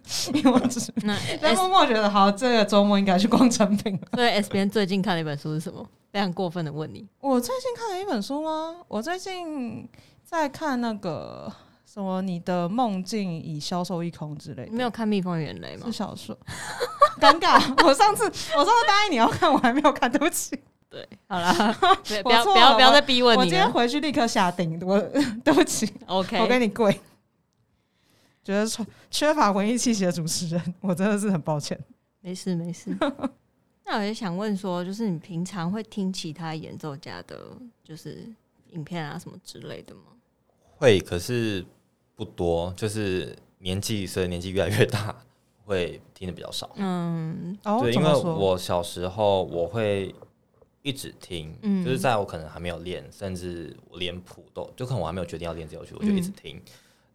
[0.34, 1.16] 因为我只是那
[1.54, 4.08] 默默觉得，好，这个周末应该去逛成品了。
[4.14, 5.86] 所以 S 边最近看了一本书是什么？
[6.12, 8.74] 非常过分的问你，我最近看了一本书吗？
[8.88, 9.88] 我最近
[10.24, 11.52] 在看那个
[11.86, 15.92] 什么《你的梦境已销售一空》之类的，你没有看《蜜蜂与眼泪》吗是？
[15.92, 16.36] 小说。
[17.20, 20.58] 尴尬，我上次我上次答应你要看，我还没有看，对不起。
[20.88, 21.52] 对，好啦，
[22.24, 23.50] 不要不要不要再逼问我你我。
[23.50, 24.98] 今天回去立刻下定，我
[25.44, 27.00] 对不起，OK，我跟你跪。
[28.50, 31.78] 觉得缺缺乏文艺气息的主持人，我真的是很抱歉。
[32.20, 32.90] 没事没事。
[33.86, 37.36] 那我也想问说，就是你平常会听其他演奏家的，
[37.82, 38.28] 就是
[38.70, 40.02] 影片啊什么之类的吗？
[40.76, 41.64] 会，可是
[42.14, 45.14] 不多，就是年纪随着年纪越来越大，
[45.64, 46.70] 会听的比较少。
[46.76, 48.12] 嗯哦，对，因为？
[48.12, 50.14] 我小时候我会
[50.82, 56.60] 一直听，嗯就是在我可能还没有练，甚至我连谱都，就可能我还没有决定要练这首曲，我就一直听，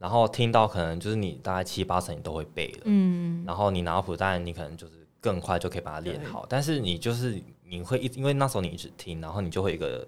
[0.06, 3.44] 然后听到可能就是你大概七八成你都会背了，嗯。
[3.44, 10.08] 然后你拿到谱，当然你可能就是更快就可以把它练好，但是你就是你会一，因为那时候你一直听，然后你就会有一个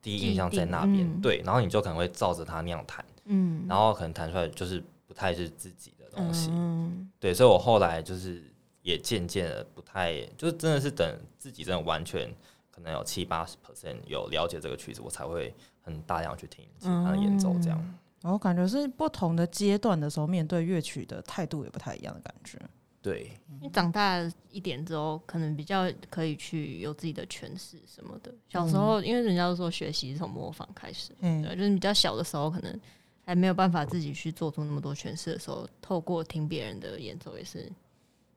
[0.00, 3.66] 第一印象在那边，对，然后你就可能会照着它那样弹，嗯。
[3.68, 7.10] 然后可能弹出来就是不太是自己的东西，嗯。
[7.18, 8.40] 对，所以我后来就是
[8.82, 11.04] 也渐渐的不太，就是真的是等
[11.40, 12.32] 自己真的完全
[12.70, 17.76] 可能有七八十 percent 有了解这个曲子，我才会很大量去听其他的演奏这样。
[17.82, 17.98] 嗯
[18.32, 22.58] 我感觉是不同的阶段的时候，面对乐曲的态度也不太一样的感觉。
[23.02, 24.18] 对，你长大
[24.50, 28.34] 一点之后，可能比较可以去有自己的诠释什么的。
[28.48, 32.80] 小时候，因为人家都说学习是从模仿开始，嗯，对，就是比较小的时候，可能
[33.26, 37.70] 还没有办法自己去做出那么多诠释的时候，透过听别人的演奏也是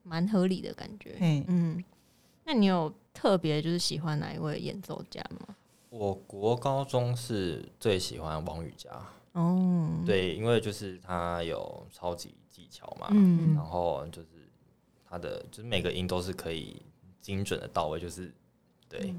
[0.04, 1.16] 蛮合理的感觉。
[1.22, 1.84] 嗯，嗯，
[2.44, 5.56] 那你有特别就是喜欢哪一位演奏家吗？
[5.90, 8.90] 我国高中是最喜欢王羽佳，
[9.38, 13.54] 哦，，对，因为就是他有超级技巧嘛，嗯。
[13.54, 14.28] 然后就是
[15.08, 16.82] 他的就是每个音都是可以
[17.22, 18.34] 精准的到位，就是
[18.90, 19.14] 对，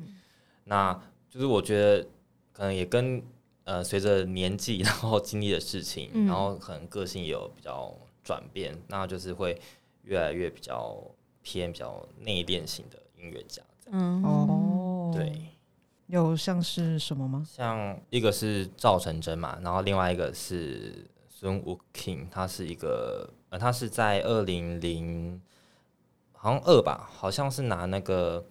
[0.65, 0.93] 那
[1.31, 2.07] 就是我觉得
[2.53, 3.23] 可能也跟
[3.63, 6.27] 呃随着年纪，然后经历的事情，嗯。
[6.27, 9.61] 然后可能个性也有比较转变，那就是会
[10.03, 11.01] 越来越比较
[11.43, 14.01] 偏比较内敛型的音乐家这样。
[14.01, 15.33] 嗯，哦，对，，
[16.09, 17.43] 有像是什么吗？
[17.47, 25.41] 像一个是赵成真嘛，然后另外一个是孙武 King，他是一个呃，他是在二零零
[26.33, 28.45] 好像二吧，好像是拿那个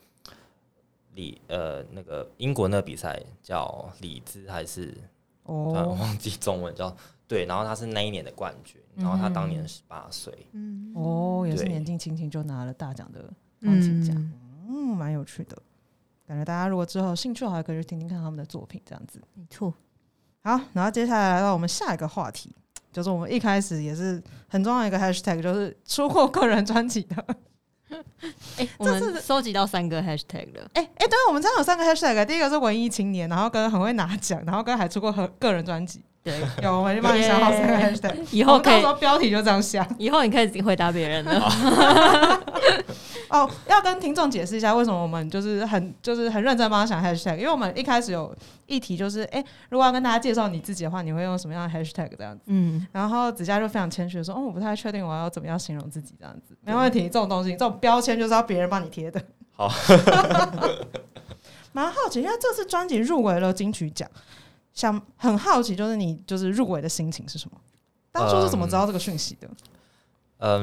[1.16, 4.96] 李呃那个英国那个比赛叫李兹还是？
[5.44, 6.94] 哦，忘记中文叫
[7.26, 10.92] 对，然后他是那一年的冠军，然后他当年十八岁，嗯。
[10.94, 14.34] 哦，也是年纪轻轻就拿了大奖的钢琴家，嗯。
[14.68, 15.58] 嗯，蛮有趣的。
[16.28, 19.22] 感觉大家如果之后有兴趣的话，可以去听听看他们的作品，这样子。
[19.34, 19.74] 没错，
[20.44, 22.54] 好，然后接下来来到我们下一个话题，
[22.92, 27.16] 就是我们一开始也是很重要一个 hashtag，就是出过个人专辑的。
[28.58, 36.04] 哎、我们收集到三个 hashtag 了，哎、哎、对，我们这样有三个 hashtag，第一个是文艺青年，然后跟很会拿奖，然后跟还出过个个人专辑。
[36.22, 39.88] 对，有，我们就帮你想好三个 hashtag，以后可以到时候标题就这样想。
[39.98, 41.50] 以后你可以自己回答别人了。
[43.30, 48.36] 哦，要跟听众解释一下，为什么我们就是很就是很认真帮他想 hashtag，因为我们一开始有
[48.66, 52.44] 议题就是，哎、如果要跟大家介绍你自己的话，你会用什么样的 hashtag 这样子？
[52.48, 59.22] 嗯，然后子佳就非常谦虚的说，哦，我不太确定我要怎么样形容自己这样子，没问题，这种东西，这种标签就是要别人帮你贴的。
[59.52, 59.68] 好，
[61.74, 64.10] 蛮好奇，因为这次专辑入围了金曲奖，
[64.74, 67.58] 想很好奇，就是你就是入围的心情是什么？
[68.12, 69.48] 当初是怎么知道这个讯息的？
[69.48, 69.56] 嗯，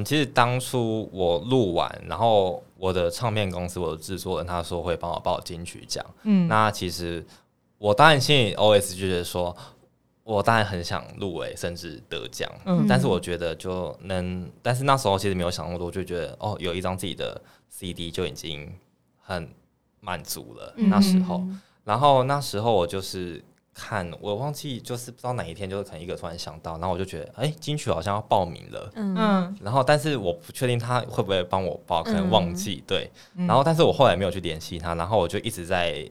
[0.04, 6.04] 其实当初我录完，然后我的唱片公司，我的制作人他说会帮我报金曲奖。
[6.22, 7.24] 嗯，那其实
[7.78, 9.54] 我当然心里 OS 就觉得说，
[10.22, 12.50] 我当然很想入围，甚至得奖。
[12.64, 18.72] 嗯但是我觉得就能，但是那时候其实没有想那么多，就觉得哦，有一张自己的 CD 就已经
[19.20, 19.48] 很
[20.00, 20.72] 满足了。
[20.76, 21.42] 嗯那时候，
[21.82, 23.42] 然后那时候我就是
[23.74, 28.90] 看，我忘记就是不知道哪一天，就是可能一个突然想到，然后我就觉得，哎、金曲好像要报名了。
[28.94, 29.14] 嗯。
[29.18, 33.10] 嗯，然后，但是我不确定他会不会帮我报，可能忘记、对。
[33.34, 33.46] 嗯。
[33.46, 36.08] 然后，但是我后来没有去联系他，然后我就一直在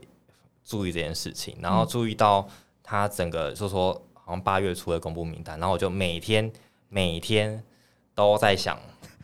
[0.65, 2.45] 注意这件事情，然后注意到
[2.83, 6.51] 他整个就说好像八月初的公布名单，然后我就每天
[6.89, 7.63] 每天
[8.13, 8.77] 都在想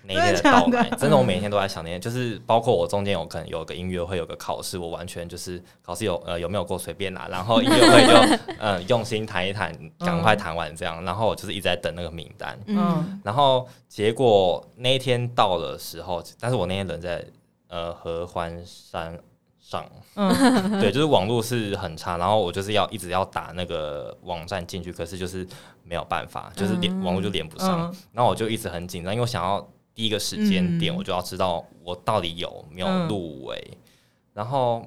[0.04, 13.22] 那一天的到来，真的我每天都在想那天，就是包括我中间有可能有个音乐会，有个考试，我完全就是考试有呃有没有过随便拿， 然后音乐会就嗯 用心弹一弹，赶快弹完这样，然后我就是一直在等那个名单，嗯。
[13.24, 17.24] 然后结果那一天到的时候，但是我那天人在
[17.68, 19.18] 呃合欢山
[19.60, 19.86] 上，
[20.16, 20.34] 嗯。
[20.82, 25.46] 对，就是网络是很差，然后我就是要一直要打那个网站进去，可是就是
[25.84, 27.04] 没有办法，就是连、嗯。
[27.04, 27.96] 网络就连不上，嗯。
[28.14, 29.68] 然后我就一直很紧张，因为我想要
[30.00, 30.96] 第一个时间点，嗯。
[30.96, 33.78] 我就要知道我到底有没有嗯入围，
[34.34, 34.82] 然后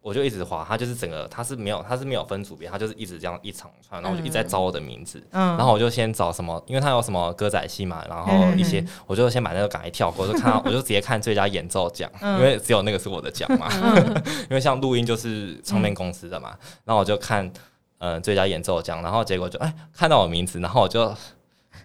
[0.00, 12.38] 我就一直滑，它就是整个它是没有它是没有分组别，它就是一直这样一长串，然后我就一直在找我的名字，嗯，然后我就先找什么，因为它有什么歌仔戏嘛，然后一些嗯我就先把那个赶快跳过，我就看到 我就直接看最佳演奏奖，嗯。
[12.38, 13.68] 因为只有那个是我的奖嘛，
[14.48, 16.56] 因为像录音就是唱片公司的嘛，
[16.86, 17.52] 然后我就看
[17.98, 21.14] 嗯最佳演奏奖，然后结果就哎看到我名字，然后我就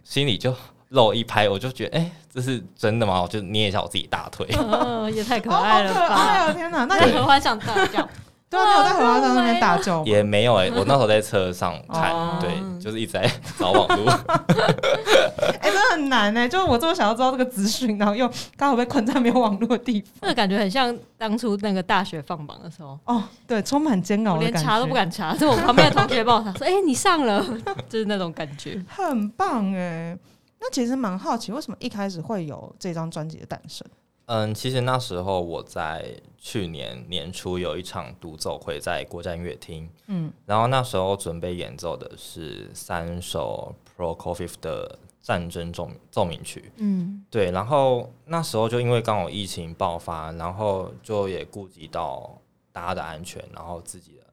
[0.05, 0.55] 心里就
[0.93, 3.21] 漏一拍，我就觉得哎这是真的吗？
[3.21, 6.47] 我就捏一下我自己大腿，哦， 也太可哦好爱了可爱啊！
[6.49, 6.53] 哦！
[6.53, 8.07] 天哪，那在你对合欢上大叫，
[8.49, 10.03] 对啊，你有在荷花上那边大叫吗？
[10.07, 12.49] 也没有哎、我那时候在车上看，哦对，
[12.81, 13.29] 就是一直在
[13.59, 14.05] 找网路。
[15.61, 20.09] 哎，真的很难哎，就是我这么想要知道这个资讯，然后又刚好被困在没有网络的地方。
[20.21, 27.45] 那个感觉很像当初那个大学放榜的时候，哦，对，充满煎熬我的感觉，连查都不，敢查，是我旁边的同学帮我查，说：“哎，你上了。
[27.89, 28.83] ”就是那种感觉。
[28.87, 30.17] 很棒哎。
[30.65, 33.85] 那其实蛮好奇，为什么一开始会有这张专辑的诞生？
[34.27, 52.39] 嗯，其实那时候我在去年年初有一场独奏会在国家音乐厅，嗯然后那时候准备演奏的是三首 Prokofiev 的战争奏奏鸣曲，嗯对，然后那时候就因为刚好疫情爆发，然后就也顾及到
[52.71, 54.23] 大家的安全，然后自己的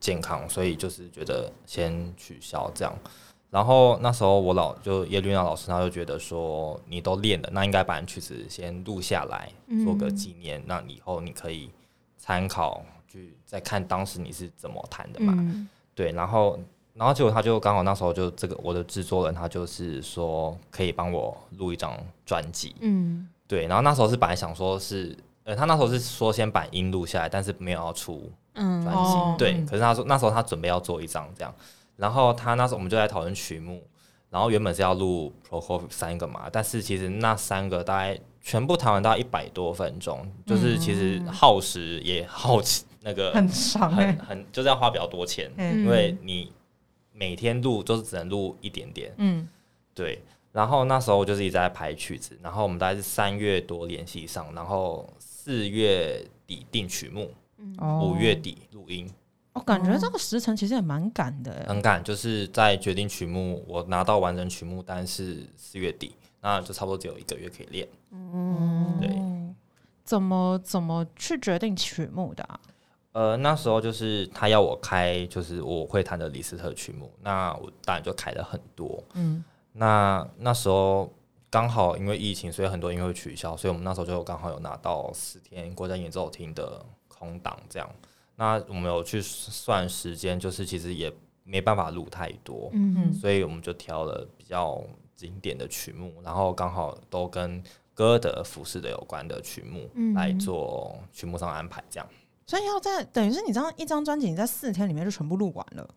[0.00, 2.98] 健康，所以就是觉得先取消这样。
[3.50, 9.50] 然后那时候我老就叶绿娜老师，他就觉得说你都练了，那应该把你曲子先录下来，
[9.84, 11.70] 做个嗯纪念，那以后你可以
[12.18, 15.32] 参考去再看当时你是怎么弹的嘛。
[15.36, 15.68] 嗯。
[15.94, 16.58] 对，然后
[16.92, 23.28] 然后结果他就刚好那时候就这个我的制作人他就是说可以帮我录一张专辑，嗯。
[23.46, 29.34] 对，然后那时候是本来想说是呃他那时候是说先把音录下来，但是没有要出嗯专辑，哦。
[29.38, 31.54] 对，嗯可是他说那时候他准备要做一张这样，
[31.96, 33.82] 然后他那时候我们就在讨论曲目，
[34.30, 42.60] 然后原本是要录 Prokofiev 三个嘛，但是其实那三个大概全部弹完大概一百多分钟，就是其实耗时也耗
[43.00, 45.80] 那个很长很哎，很就是要花比较多钱，嗯。
[45.80, 46.52] 因为你
[47.12, 49.48] 每天录就是只能录一点点，嗯。
[49.94, 50.22] 对。
[50.52, 57.30] 然后那时候我就是一直在排曲子，然后我们大概是三月多联系上，然后四月底定曲目，
[57.78, 59.06] 哦五月底录音，
[59.56, 61.66] 我感觉这个时程其实也蛮赶的哎。
[61.66, 67.88] 很赶，就是在决定曲目，我拿到完整曲目单是四月底，那就差不多只有一个月可以练。
[68.12, 69.18] 嗯对，
[70.04, 72.60] 怎么怎么去决定曲目的啊？
[73.12, 79.02] 呃，那时候就是他要我开，就是我会弹的李斯特曲目，那我当然就开了很多。
[79.14, 79.42] 嗯
[79.72, 81.10] 那那时候
[81.48, 87.88] 刚好因为疫情，所以很多音乐会取消，所以我们那时候就刚好有拿到四天国家演奏厅的空档，这样。
[88.36, 94.82] 那我们有去算时间，就是其实也没办法录太多，嗯所以我们就挑了比较
[95.14, 97.62] 经典的曲目，然后刚好都跟
[97.94, 102.06] 歌德、服饰的有关的曲目嗯来做曲目上安排，这样。
[102.46, 105.88] 所以要在等于是你这样一张专辑，你在四天里面就全部录完了。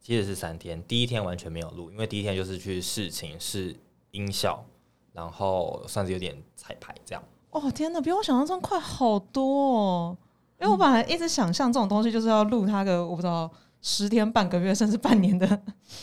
[0.00, 3.74] 其实是三天，第一天完全没有录，因为第一天就是去试琴、试
[4.10, 4.64] 音效，
[5.12, 7.22] 然后算是有点彩排这样。
[7.50, 10.18] 哦天哪，比我想象中快好多哦！
[10.60, 13.50] 因为我本来一直想象这种东西就是要录它个我不知道
[13.82, 15.46] 十天、半个月甚至半年的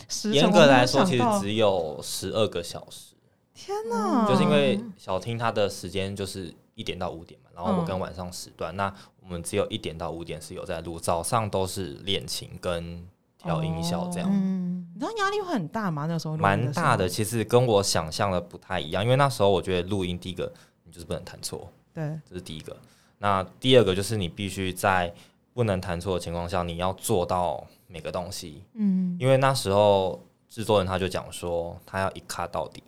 [0.08, 0.44] 时间。
[0.44, 3.16] 严格来说，其实只有十二个小时，
[3.54, 13.04] 天哪，就是因为小听它的时间就是一点到五点嘛，然后我嗯跟晚上时段，那我们只有一点到五点是有在录，早上都是练琴跟
[13.40, 14.30] 调音效这样。
[14.32, 16.06] 嗯你知道压力会很大吗？
[16.06, 20.54] 那时候蛮大的，，其实跟我想象的不太一样，因为那时候我觉得录音第一个
[20.86, 22.78] 你就是不能弹错，对，这是第一个。
[23.24, 25.14] 那第二个就是你必须在
[25.54, 29.16] 不能弹错的情况下，你要做到每个东西，嗯。
[29.18, 32.84] 因为那时候制作人他就讲说他要一卡到底，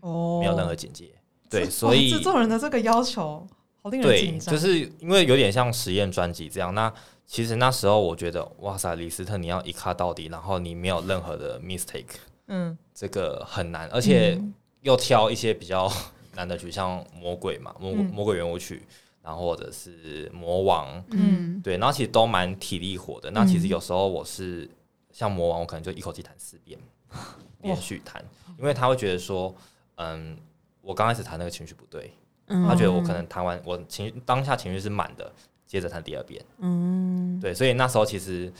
[0.00, 1.10] 哦，没有任何简介。
[1.50, 3.46] 对，所以制作人的这个要求
[3.82, 6.74] 好令人，紧张，就是因为有点像实验专辑这样。
[6.74, 6.90] 那
[7.26, 12.16] 其实那时候我觉得，哇塞，李斯特你要一卡到底，然后你没有任何的 mistake，
[12.46, 12.78] 嗯。
[12.94, 14.54] 这个很难，而且嗯。
[14.80, 15.92] 又挑一些比较
[16.34, 18.04] 难的曲，像魔鬼嘛，魔嗯。
[18.06, 18.82] 魔鬼圆舞曲，
[19.24, 21.60] 然后或者是魔王，嗯。
[21.62, 23.30] 对，然后其实都蛮体力活的。
[23.30, 24.70] 那其实有时候我是
[25.10, 26.78] 像魔王，我可能就一口气弹四遍，
[27.62, 28.22] 连续弹，
[28.58, 29.54] 因为他会觉得说，
[29.94, 30.36] 嗯，
[30.82, 32.12] 我刚开始弹那个情绪不对，
[32.48, 35.32] 嗯他觉得我可能弹完我情绪当下情绪是满的，
[35.66, 37.40] 接着弹第二遍，嗯。
[37.40, 38.52] 对，所以那时候其实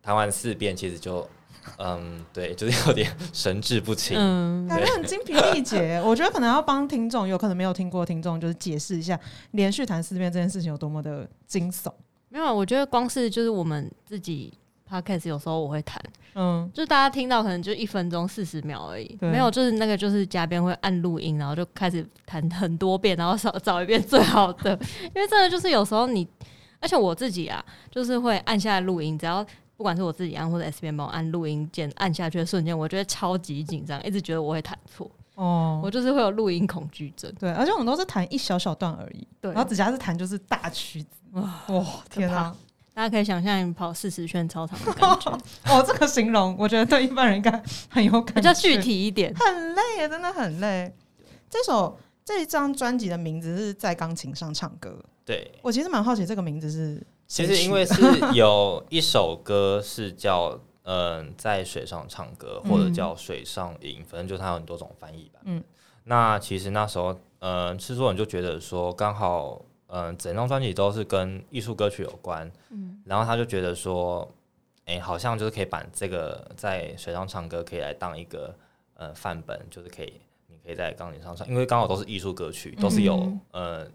[0.00, 1.28] 弹完四遍，其实就
[1.78, 4.16] 嗯，对，就是有点神志不清。
[4.18, 6.00] 嗯感觉很精疲力竭。
[6.04, 9.18] 我觉得可能要帮听众，有可能没有听过的听众，就是解释一下
[9.52, 11.92] 连续谈四遍这件事情有多么的惊悚。
[12.28, 14.52] 没有，我觉得光是就是我们自己
[14.90, 16.00] podcast 有时候我会弹，
[16.34, 24.78] 嗯，就是大家听到可能就一分钟四十秒而已，没有，就是那个就是嘉宾会按录音，然后就开始弹很多遍，然后找找一遍最好的，
[25.14, 26.26] 因为真的就是有时候你，
[26.80, 29.44] 而且我自己啊，就是会按下录音，只要
[29.76, 35.80] 不管是我自己按或者 S 边帮我按录音键按下去的瞬间，我觉得超级紧张，一直觉得我会弹错，哦。
[35.84, 37.32] 我，就是会有录音恐惧症。
[37.38, 39.52] 对，而且我们都是弹一小小段而已，对。
[39.52, 41.62] 然后子佳是弹就是大曲子，哇，
[42.10, 42.56] 天可啊！
[42.94, 45.30] 大家可以想象你跑四十圈操场的感觉，
[45.68, 49.34] 哦，这个形容我觉得对一般人应该很有感觉，比较具体一点。
[49.34, 50.90] 很累耶，真的很累。
[51.50, 58.00] 这首这一张专辑的名字是在钢琴上唱歌，对，我其实蛮好奇这个名字是其实因为是
[58.34, 60.58] 有一首歌是叫
[60.88, 65.40] 嗯、在水上唱歌，或者叫水上吟，反正就它有很多种翻译吧。
[65.42, 65.60] 嗯，
[66.04, 73.02] 那其实那时候嗯、呃制作人就觉得说刚好嗯、呃整张专辑都是跟艺术歌曲有关，嗯。
[73.04, 74.32] 然后他就觉得说，
[74.84, 78.54] 哎、好像就是可以把这个在水上唱歌可以来当一个
[78.94, 83.40] 呃范本，就是可以你可以在钢琴上唱，因为刚好都是艺术歌曲，都是有、嗯。
[83.50, 83.86] 呃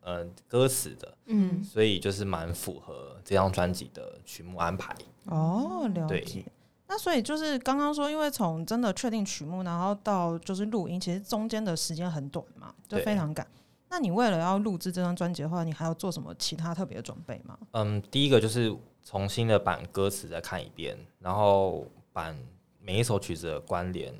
[0.00, 1.16] 呃歌词的。
[1.26, 4.94] 嗯，所以就是蛮符合这张专辑的曲目安排。
[5.26, 6.44] 哦，了解。
[6.88, 13.46] 那所以就是刚刚说，因为从真的确定曲目，然后到就是录音，其实中间的时间很短嘛，就非常赶。
[13.88, 17.56] 那你为了要录制这张专辑的话，你还要做什么其他特别的准备吗？
[17.72, 22.34] 嗯，第一个就是重新的把歌词再看一遍，然后把
[22.80, 24.12] 每一首曲子的关联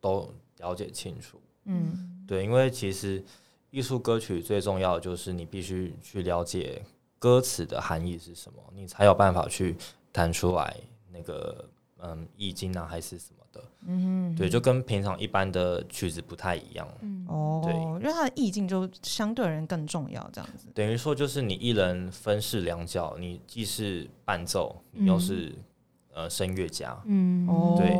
[0.00, 1.38] 都了解清楚。
[1.64, 3.22] 嗯对，因为其实
[3.72, 6.80] 艺术歌曲最重要的就是你必须去了解
[7.18, 9.74] 歌词的含义是什么，你才有办法去
[10.12, 10.76] 弹出来
[11.10, 11.68] 那个
[11.98, 13.64] 嗯意境啊还是什么的。
[13.86, 16.86] 嗯，对，就跟平常一般的曲子不太一样。
[17.00, 20.68] 嗯哦，对因为它的意境就相对人更重要，这样子。
[20.74, 25.54] 等于说就是你一人分饰两角，你既是伴奏，你又是、
[26.12, 27.00] 呃声乐家。
[27.06, 27.96] 嗯哦，对。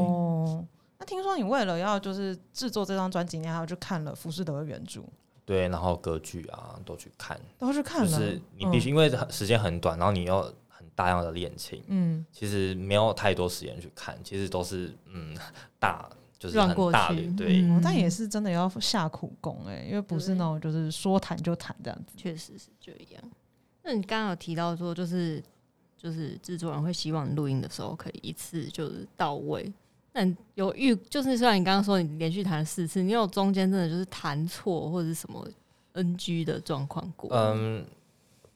[0.99, 5.03] 那听说你为了要就是制作这张专辑，你还要去看了浮士德的原著，
[5.45, 8.11] 对，然后歌剧啊都去看，都去看了。
[8.11, 15.36] 就是你必须、因为时间很短，然后你又很大量的练琴，嗯，其实没有太多时间去看，其实都是嗯
[15.78, 17.80] 大就是乱过去很大的对。
[17.82, 22.14] 但也是真的要下苦功哎、因为不是那种就是说弹就弹这样子。
[22.16, 23.22] 确实是这样。
[23.82, 25.43] 那你刚刚有提到说，就是
[25.97, 29.72] 就是制作人会希望你录音的时候可以一次就是到位。
[30.13, 35.47] 那你有遇就是虽然你刚刚说你连续弹了四次，你有中间真的就是弹错或者是什么
[35.95, 37.31] NG 的状况过？
[37.33, 37.85] 嗯，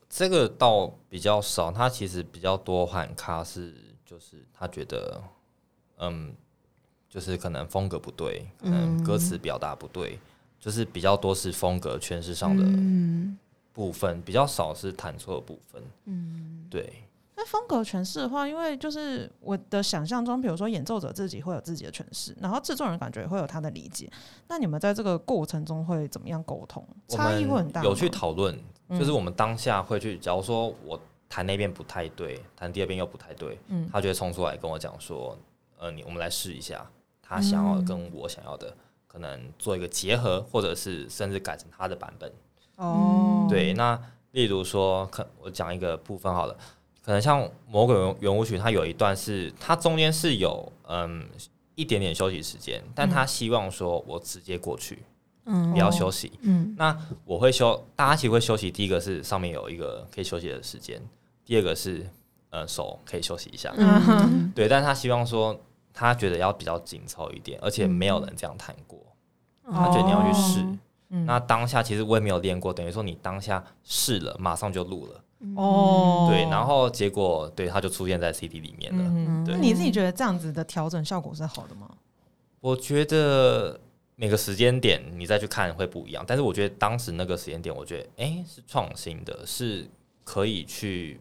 [0.09, 5.23] 这个倒比较少，他其实比较多喊卡是就是他觉得
[5.99, 6.35] 嗯，
[7.09, 10.19] 就是可能风格不对，可能歌词表达不对，
[10.61, 13.39] 就是比较多是风格诠释上的嗯
[13.73, 15.83] 部分，比较少是弹错的部分。
[16.05, 17.16] 嗯对，那
[17.47, 24.11] 风格诠释的话，因为就是我的想象中，比如说演奏者自己会有自己的诠释，然后制作人感觉也会有他的理解。
[24.49, 26.87] 那你们在这个过程中会怎么样沟通？
[27.09, 35.39] 差异会很大有去讨论，嗯就是我们当下会去，假如说我弹那边不太对，弹第二遍又不太对，嗯他就会冲出来跟我讲说，
[35.79, 36.85] 呃，你我们来试一下，
[37.23, 38.77] 他想要跟我想要的。
[39.09, 42.31] 可能做一个结合，或者是甚至改成他的版本。
[42.77, 43.99] 哦，对，那
[44.33, 46.55] 例如说，可我讲一个部分好了，
[47.07, 51.25] 可能像《魔鬼圆圆舞曲》，它有一段是它中间是有嗯
[51.77, 55.05] 一点点休息时间，但他希望说我直接过去，
[55.45, 56.33] 嗯不要休息。
[56.41, 58.73] 嗯那我会休，大家其实会休息。
[58.73, 61.01] 第一个是上面有一个可以休息的时间，
[61.45, 62.05] 第二个是
[62.51, 63.73] 呃手可以休息一下。
[63.77, 65.57] 嗯 对，但是他希望说
[65.95, 68.99] 他觉得要比较紧凑一点，而且没有人这样弹过，
[69.71, 70.61] 他觉得你要去试。
[70.61, 75.21] 嗯那当下其实我也没有练过，等于说你当下试了，马上就录了。
[75.55, 79.05] 哦，对，然后结果对他就出现在 CD 里面了。
[79.05, 81.89] 嗯，对那你自己觉得这样子的调整效果是好的吗？
[82.61, 83.79] 我觉得
[84.17, 89.87] 每个时间点你再去看会不一样，但是我觉得当时那个时间点，我觉得哎、诶是创新的，是
[90.25, 91.21] 可以去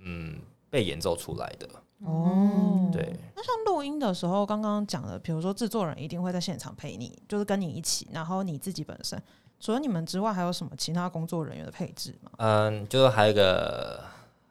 [0.00, 0.36] 嗯
[0.68, 1.68] 被演奏出来的。
[2.04, 9.20] 哦，对，那像录音的时候，刚刚讲的，比如说制作人一定会在现场陪你，就是跟你一起，然后你自己本身，
[9.60, 12.30] 除了你们之外，还有什么其他工作人员的配置吗？
[12.38, 14.04] 嗯，就是还有一个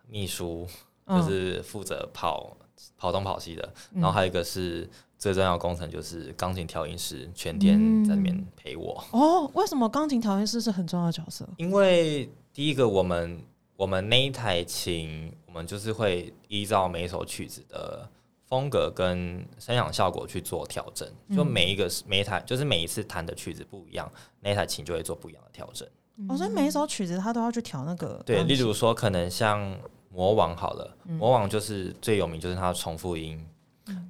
[0.10, 0.68] 秘书，
[1.08, 2.56] 就嗯是负责跑
[2.98, 9.04] 跑东跑西的，嗯然后还有一个是最重要的工程，就是钢琴调音师，全天在里面陪我。
[9.12, 11.48] 哦，为什么钢琴调音师是很重要的角色？
[11.58, 13.42] 因为第一个，我们
[13.76, 18.08] 我们那一台琴，我们就是会依照每一首曲子的
[18.48, 25.88] 风格跟声响效果去做调整，就嗯每一个每一台就是每一次弹的曲子不一样，那一台琴就会做不一样的调整。
[26.30, 29.78] 哦，所以每一首曲子他都要去调那个对，例如说可能像
[30.10, 31.16] 魔王好了，嗯。
[31.16, 33.46] 魔王就是最有名，就是它的重复音。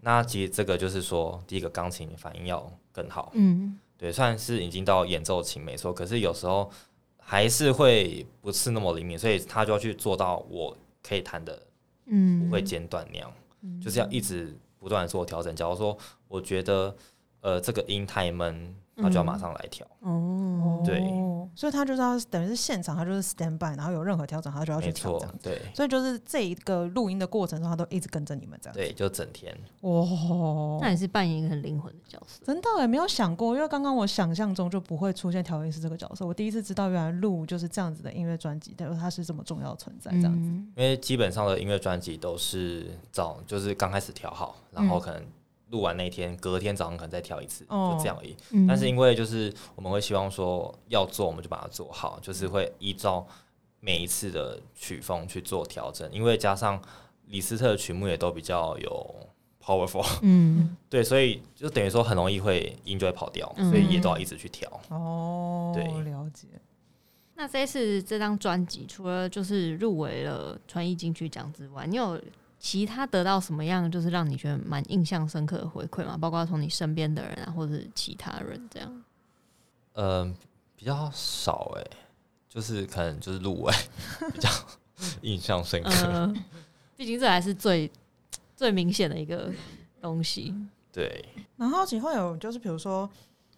[0.02, 3.32] 那其实这个就是说，第一个钢琴反应要更好。
[3.34, 3.78] 嗯。
[3.98, 6.72] 对，虽然是已经到演奏琴没错，可是有时候
[7.20, 11.62] 还是会不是那么灵敏，所以他就要去做到我可以弹的
[12.06, 13.34] 嗯，不会间断那样，
[13.82, 15.55] 就是要一直不断做调整。
[15.55, 15.97] 假如说
[16.28, 16.95] 我觉得
[17.41, 19.86] 呃这个音太闷，他就要马上来调。
[20.00, 25.36] 哦，对哦，所以他就是要等于是现场，他就是 stand by，然后有任何调整，他就要去调这样，。
[25.41, 28.76] 对所以就是这一个录音的过程中，他都一直跟着你们这样。
[28.76, 29.56] 对，就整天。
[29.82, 30.02] 哇，
[30.82, 32.43] 那也是扮演一个很灵魂的角色。
[32.45, 36.26] 真的也没有想过，因为刚刚我想象中就不会出现调音师这个角色。
[36.26, 40.50] 我第一次知道，原来录就是这样子的音乐专辑，但是它是这么重要的存在，这样子。
[40.50, 45.22] 嗯因为基本上的音乐专辑都是早，就是刚开始调好，然后可能
[45.70, 48.36] 录完那天，隔天早上可能再调一次，哦就这样而已。
[48.51, 53.28] 嗯但是因为就是我们会希望说要做，我们就把它做好，就是会依照
[53.80, 56.09] 每一次的曲风去做调整。
[56.11, 56.82] 因为加上
[57.28, 59.15] 李斯特的曲目也都比较有
[59.61, 64.70] powerful， 嗯对，所以就等于说很容易会音就会跑掉，嗯所以也都要一直去调。
[64.89, 66.47] 哦，对了解。
[67.36, 72.20] 那这次这张专辑，除了就是入围了传艺金曲奖之外，你有
[72.68, 76.18] 其他得到什么样就是让你觉得蛮印象深刻的回馈嘛？
[76.18, 79.03] 包括从你身边的人啊，或者是其他人这样？
[79.93, 80.36] 嗯、
[80.76, 81.84] 比较少哎、
[82.49, 83.74] 就是可能就是入围
[84.34, 84.49] 比较
[85.22, 85.89] 印象深刻。
[85.89, 86.36] 呃，
[86.97, 87.89] 毕竟这还是最
[88.53, 89.49] 最明显的一个
[90.01, 90.53] 东西。
[90.91, 91.24] 对，
[91.55, 93.09] 然后奇会有就是比如说，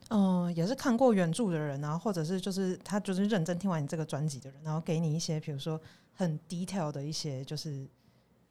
[0.10, 5.82] 嗯、也是看过原著的人啊，或者是就是他就是认真听完你这个专辑的人，然后给你一些比如说
[6.14, 7.88] 很 detail 的一些就是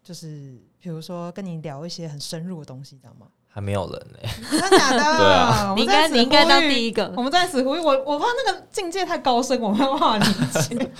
[0.09, 3.26] 就是比如说跟你聊一些很深入的东西，知道吗？
[3.46, 4.98] 还没有人哎、 真的假的？
[5.18, 7.22] 对啊你应该你应该当第一个我。
[7.22, 10.24] 们在此呼吁，我我怕那个境界太高深，我没有办法理
[10.62, 10.90] 解。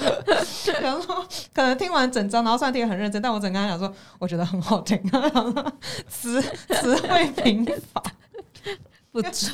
[0.75, 5.01] 可能说，可能听完整张，然后虽然听得很认真，但我整个人讲说，我觉得很好听，
[6.07, 8.03] 词词汇贫乏。
[9.11, 9.51] 不止，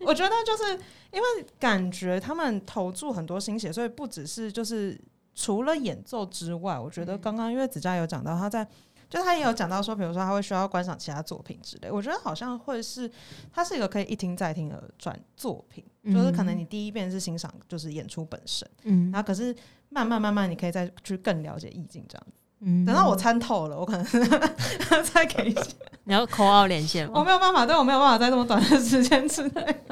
[0.00, 0.78] 我觉得就是
[1.10, 4.98] 因为感觉他们投注很多心血，所以不只是就是
[5.34, 8.66] 除了演奏之外，我觉得刚刚因为子佳有讲到他在。
[9.08, 13.10] 就他也有讲到说，比如说他会需要观赏其他作品之类，我觉得好像会是
[13.52, 19.52] 它是一个可以一听再听的转作品，就是可能你第一遍是欣赏就是演出本身，嗯然后可是
[19.88, 22.32] 慢慢慢慢你可以再去更了解意境这样子。
[22.60, 24.06] 嗯等到我参透了，我可能
[25.02, 25.74] 再给一些，
[26.04, 27.24] 你要口号连线我？
[27.24, 29.82] 没有办法，对我没有办法在这么短的时间之内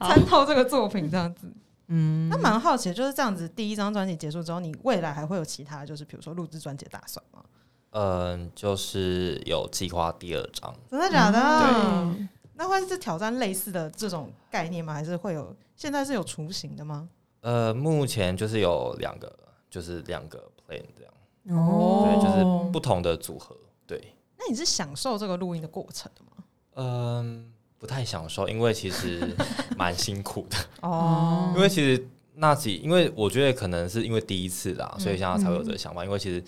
[0.00, 1.52] 参透这个作品这样子。
[1.88, 7.42] 嗯那蛮好奇的，就是这样子，第一张专辑结束之后，你未来还会有其他，就是比如说录制专辑的打算吗？
[7.90, 10.74] 嗯，就是有计划第二张。
[10.90, 12.14] 真的假的？
[12.14, 14.92] 对那会是挑战类似的这种概念吗？
[14.92, 17.08] 还是会有现在是有雏形的吗？
[17.40, 19.32] 呃，目前就是有两个，
[19.70, 23.56] 就是两个 plan 这样，哦对，就是不同的组合。
[23.86, 26.44] 对，那你是享受这个录音的过程的吗？
[26.74, 29.34] 嗯，不太享受，因为其实
[29.78, 30.56] 蛮辛苦的。
[30.82, 36.04] 哦因为其实那几，因为我觉得可能是因为第一次啦，所以现在才会有这个想法。
[36.04, 36.42] 因为其实，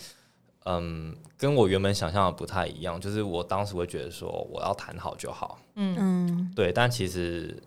[0.64, 7.61] 嗯，跟我原本想象的不太一样，就是我当时会觉得说我要谈好就好，嗯嗯对，但其实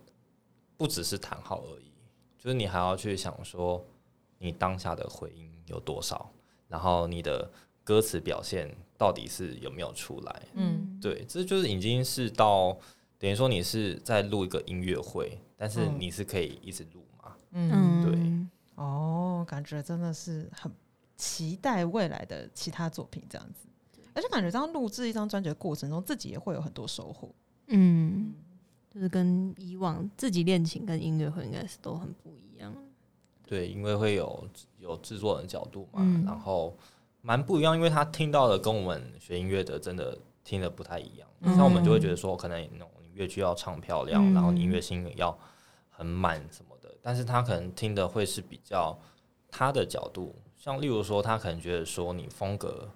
[0.78, 1.92] 不只是谈好而已，
[2.38, 3.84] 就是你还要去想说
[4.38, 6.30] 你当下的回音有多少，
[6.68, 7.50] 然后你的
[7.84, 10.42] 歌词表现到底是有没有出来。
[10.54, 12.78] 嗯对，这就是已经是到
[13.24, 17.34] 等于说你是在录一个音乐会，但是嗯你是可以一直录嘛。
[17.52, 20.70] 嗯嗯对哦，感觉真的是很
[21.16, 23.66] 期待未来的其他作品这样子，
[24.14, 27.34] 而且感觉这样录制一张专辑的过程中，自己也会有很多收获。
[27.68, 28.34] 嗯，
[28.94, 32.76] 就是跟以往自己练琴跟音乐会应该是都很不一样。
[33.48, 34.46] 对，因为会有
[34.80, 36.78] 有制作人的角度嘛，嗯然后
[37.22, 41.30] 蛮不一样，因为他听到的跟我们学音乐的真的听的不太一样。
[41.40, 44.34] 嗯像我们就会觉得说，可能那种你乐句要唱漂亮，嗯。
[44.34, 45.38] 然后你音乐性要
[45.90, 48.98] 很满什么的，但是他可能听的会是比较
[49.50, 52.90] 他的角度，像例如说，他可能觉得说你风格，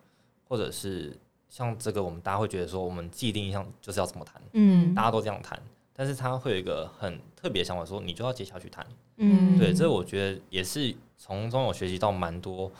[0.48, 1.18] 或者是
[1.50, 4.96] 像这个，我们大家会觉得说，我们既定印象就是要怎么弹，嗯。
[4.96, 5.62] 大家都这样弹，
[5.94, 8.86] 但是他会有一个很特别的想法，说你就要接下去弹。
[9.18, 9.58] 嗯。
[9.58, 12.72] 对，这我觉得也是从中有学习到蛮多，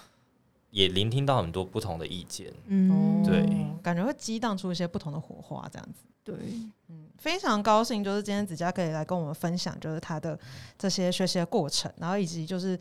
[0.70, 2.54] 也聆听到很多不同的意见。
[2.68, 6.04] 嗯对哦感觉会激荡出一些不同的火花，这样子。
[6.24, 6.36] 对，
[6.90, 10.38] 嗯，非常高兴，就是今天子佳可以来跟我们分享，就是他的
[10.78, 12.78] 这些学习的过程，然后以及就是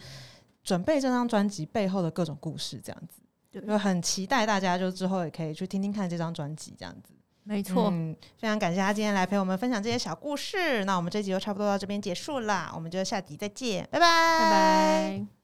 [0.65, 3.21] 准备这张专辑背后的各种故事，这样子。
[3.53, 7.13] 对就很期待大家就之后也可以去听听看这张专辑，这样子。
[7.45, 10.85] 没错，嗯，非常感谢他今天来陪我们分享这些小故事。
[10.85, 14.07] 那我们这集就差不多到这边结束啦，我们就下集再见，拜拜，
[14.41, 15.36] 拜拜。